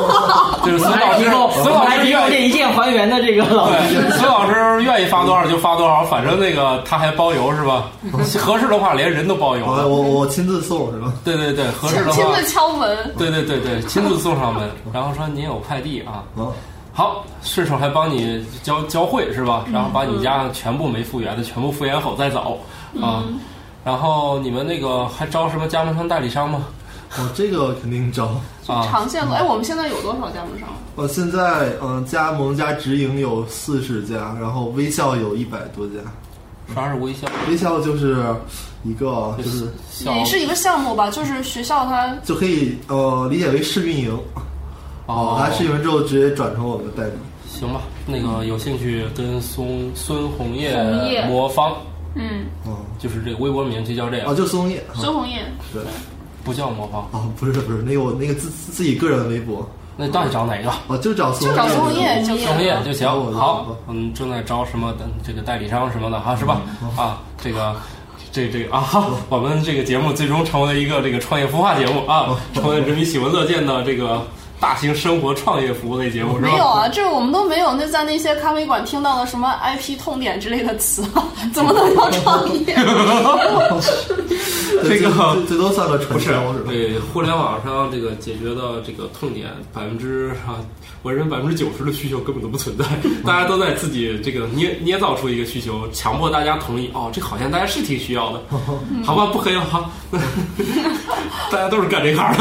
[0.64, 1.24] 就是孙老师，
[1.62, 7.90] 孙老师愿意一键还原的这个老对，孙老师愿意发多少就发多少，反正那个他还包邮是吧？
[8.40, 9.66] 合适的话连人都包邮。
[9.66, 11.12] 我我亲自送是吧？
[11.26, 13.14] 对对对，合适的话亲自敲门。
[13.18, 16.24] 对对对对，亲自送上门，然后说您有快递啊。
[16.96, 19.66] 好，顺手还帮你教教会是吧？
[19.72, 22.60] 然后把你家全部没复原的全部复原好再走
[23.02, 23.24] 啊。
[23.84, 26.66] 然后你们那个还招什么加盟商代理商吗？
[27.18, 28.86] 哦，这个肯定招啊。
[28.88, 30.68] 长线的，哎，我们现在有多少加盟商？
[30.94, 35.94] 我，现在嗯，加盟加直营有四十家，然后微笑有一百多家。
[36.74, 37.26] 啥是微笑？
[37.48, 38.24] 微笑就是
[38.84, 39.68] 一个就是
[40.04, 44.16] 也是一个项目吧，就是学校它就可以呃理解为试运营。
[45.06, 47.12] 哦，来试完之后直接转成我们的代理，
[47.46, 47.82] 行吧？
[48.06, 50.74] 那个有兴趣跟孙孙红叶
[51.26, 51.74] 魔方，
[52.14, 55.82] 嗯，哦，就是这个微博名就叫这个，哦，就孙红叶，孙红叶，对，
[56.42, 60.70] 不叫魔方，哦，不是不是，那个我那个自自己个人的微博，那到底找哪个？
[60.88, 63.06] 哦，就找就找孙红叶，孙红叶就行。
[63.34, 66.62] 好，我们正在招什么的这个代理商什么的哈，是吧？
[66.96, 67.76] 啊，这个。
[68.32, 68.84] 这这个啊，
[69.28, 74.20] 我们这个节目最终成为了一个这个创业孵化节目啊，成为人民喜闻乐见的这个。
[74.64, 76.50] 大型生活创业服务类节目是吧？
[76.50, 77.74] 没有啊，这我们都没有。
[77.74, 81.04] 那在那些咖啡馆听到的什么 IP 痛点之类的词，
[81.52, 82.64] 怎么能叫创业？
[84.88, 86.70] 这个最多算个传销是吧？
[86.70, 90.56] 对，互联网上这个解决的这个痛点，百分之啊，
[91.02, 92.86] 我认为百分之九十的需求根本都不存在，
[93.22, 96.90] 大家都在自己这个捏捏造出一个需求，强迫大家同意。
[96.94, 98.40] 哦，这好像大家是挺需要的，
[99.04, 99.90] 好吧，不黑了哈。
[101.52, 102.38] 大家都是干这行的。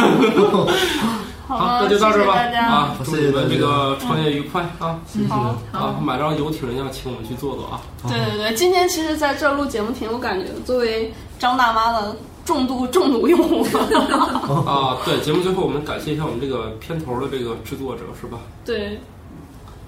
[1.45, 2.33] 好，那就到这吧。
[2.55, 4.97] 啊，祝你们这个创业愉快啊！
[5.29, 7.81] 好，啊，买张游艇，人家请我们去坐坐啊。
[8.07, 12.15] 对对对，今天其实在这录节目挺有感觉的，作为张大妈的
[12.45, 13.61] 重度重度用户。
[14.65, 18.39] 啊，对，节目最后我们感谢一下我们这个片头的这个制作者，是吧？
[18.63, 18.99] 对。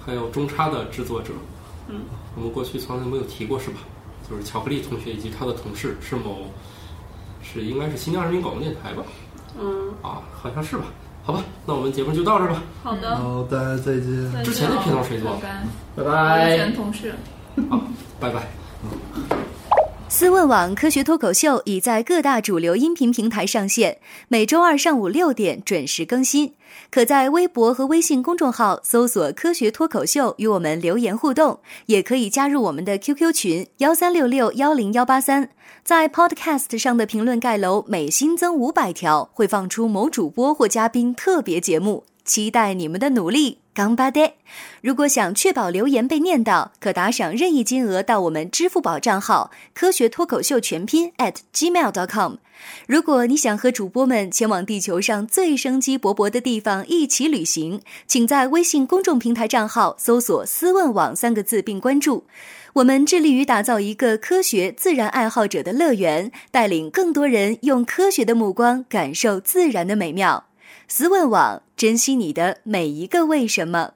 [0.06, 1.32] 还有中差的制作者。
[1.88, 2.02] 嗯。
[2.36, 3.78] 我们过去从来没有提过，是吧？
[4.30, 6.52] 就是巧克力同学以及他的同事是某，
[7.42, 9.04] 是应该是新疆人民广播电台吧？
[9.58, 9.94] 嗯。
[10.02, 10.84] 啊，好像是吧。
[11.26, 12.62] 好吧，那我们节目就到这吧。
[12.84, 14.44] 好的，好，大家再见。
[14.44, 15.42] 之前的频道谁做？
[15.96, 16.56] 拜拜。
[16.56, 17.16] 前同事。
[17.68, 17.82] 好，
[18.20, 18.44] 拜拜。
[20.08, 23.98] 思问网科学脱口秀已在各大主流音频平台上线，
[24.28, 26.54] 每周二上午六点准时更新。
[26.92, 35.50] 可在微博和微信公众号搜索“科学脱口秀”与我们留言互动，也可以加入我们的 QQ 群幺三六六幺零幺八三。
[35.86, 43.60] 在 Podcast 上的评论盖楼每新增五百条，会放出某主播或嘉宾特别节目，期待你们的努力。
[43.72, 44.34] 刚巴爹，
[44.82, 52.38] 如果想确保留言被念到，可打赏任意金额到我们支付宝账号“科学脱口秀全拼 ”at gmail.com。
[52.88, 62.24] 如果你想和主播们前往地球上最生机勃勃的地方一起旅行，请在微信公众平台账号搜索“思问网”三个字并关注。
[62.76, 70.48] 我们致力于打造一个科学自然爱好者的乐园，带领更多人用科学的目光感受自然的美妙。
[70.90, 73.94] 思问网，珍惜你的每一个为什么。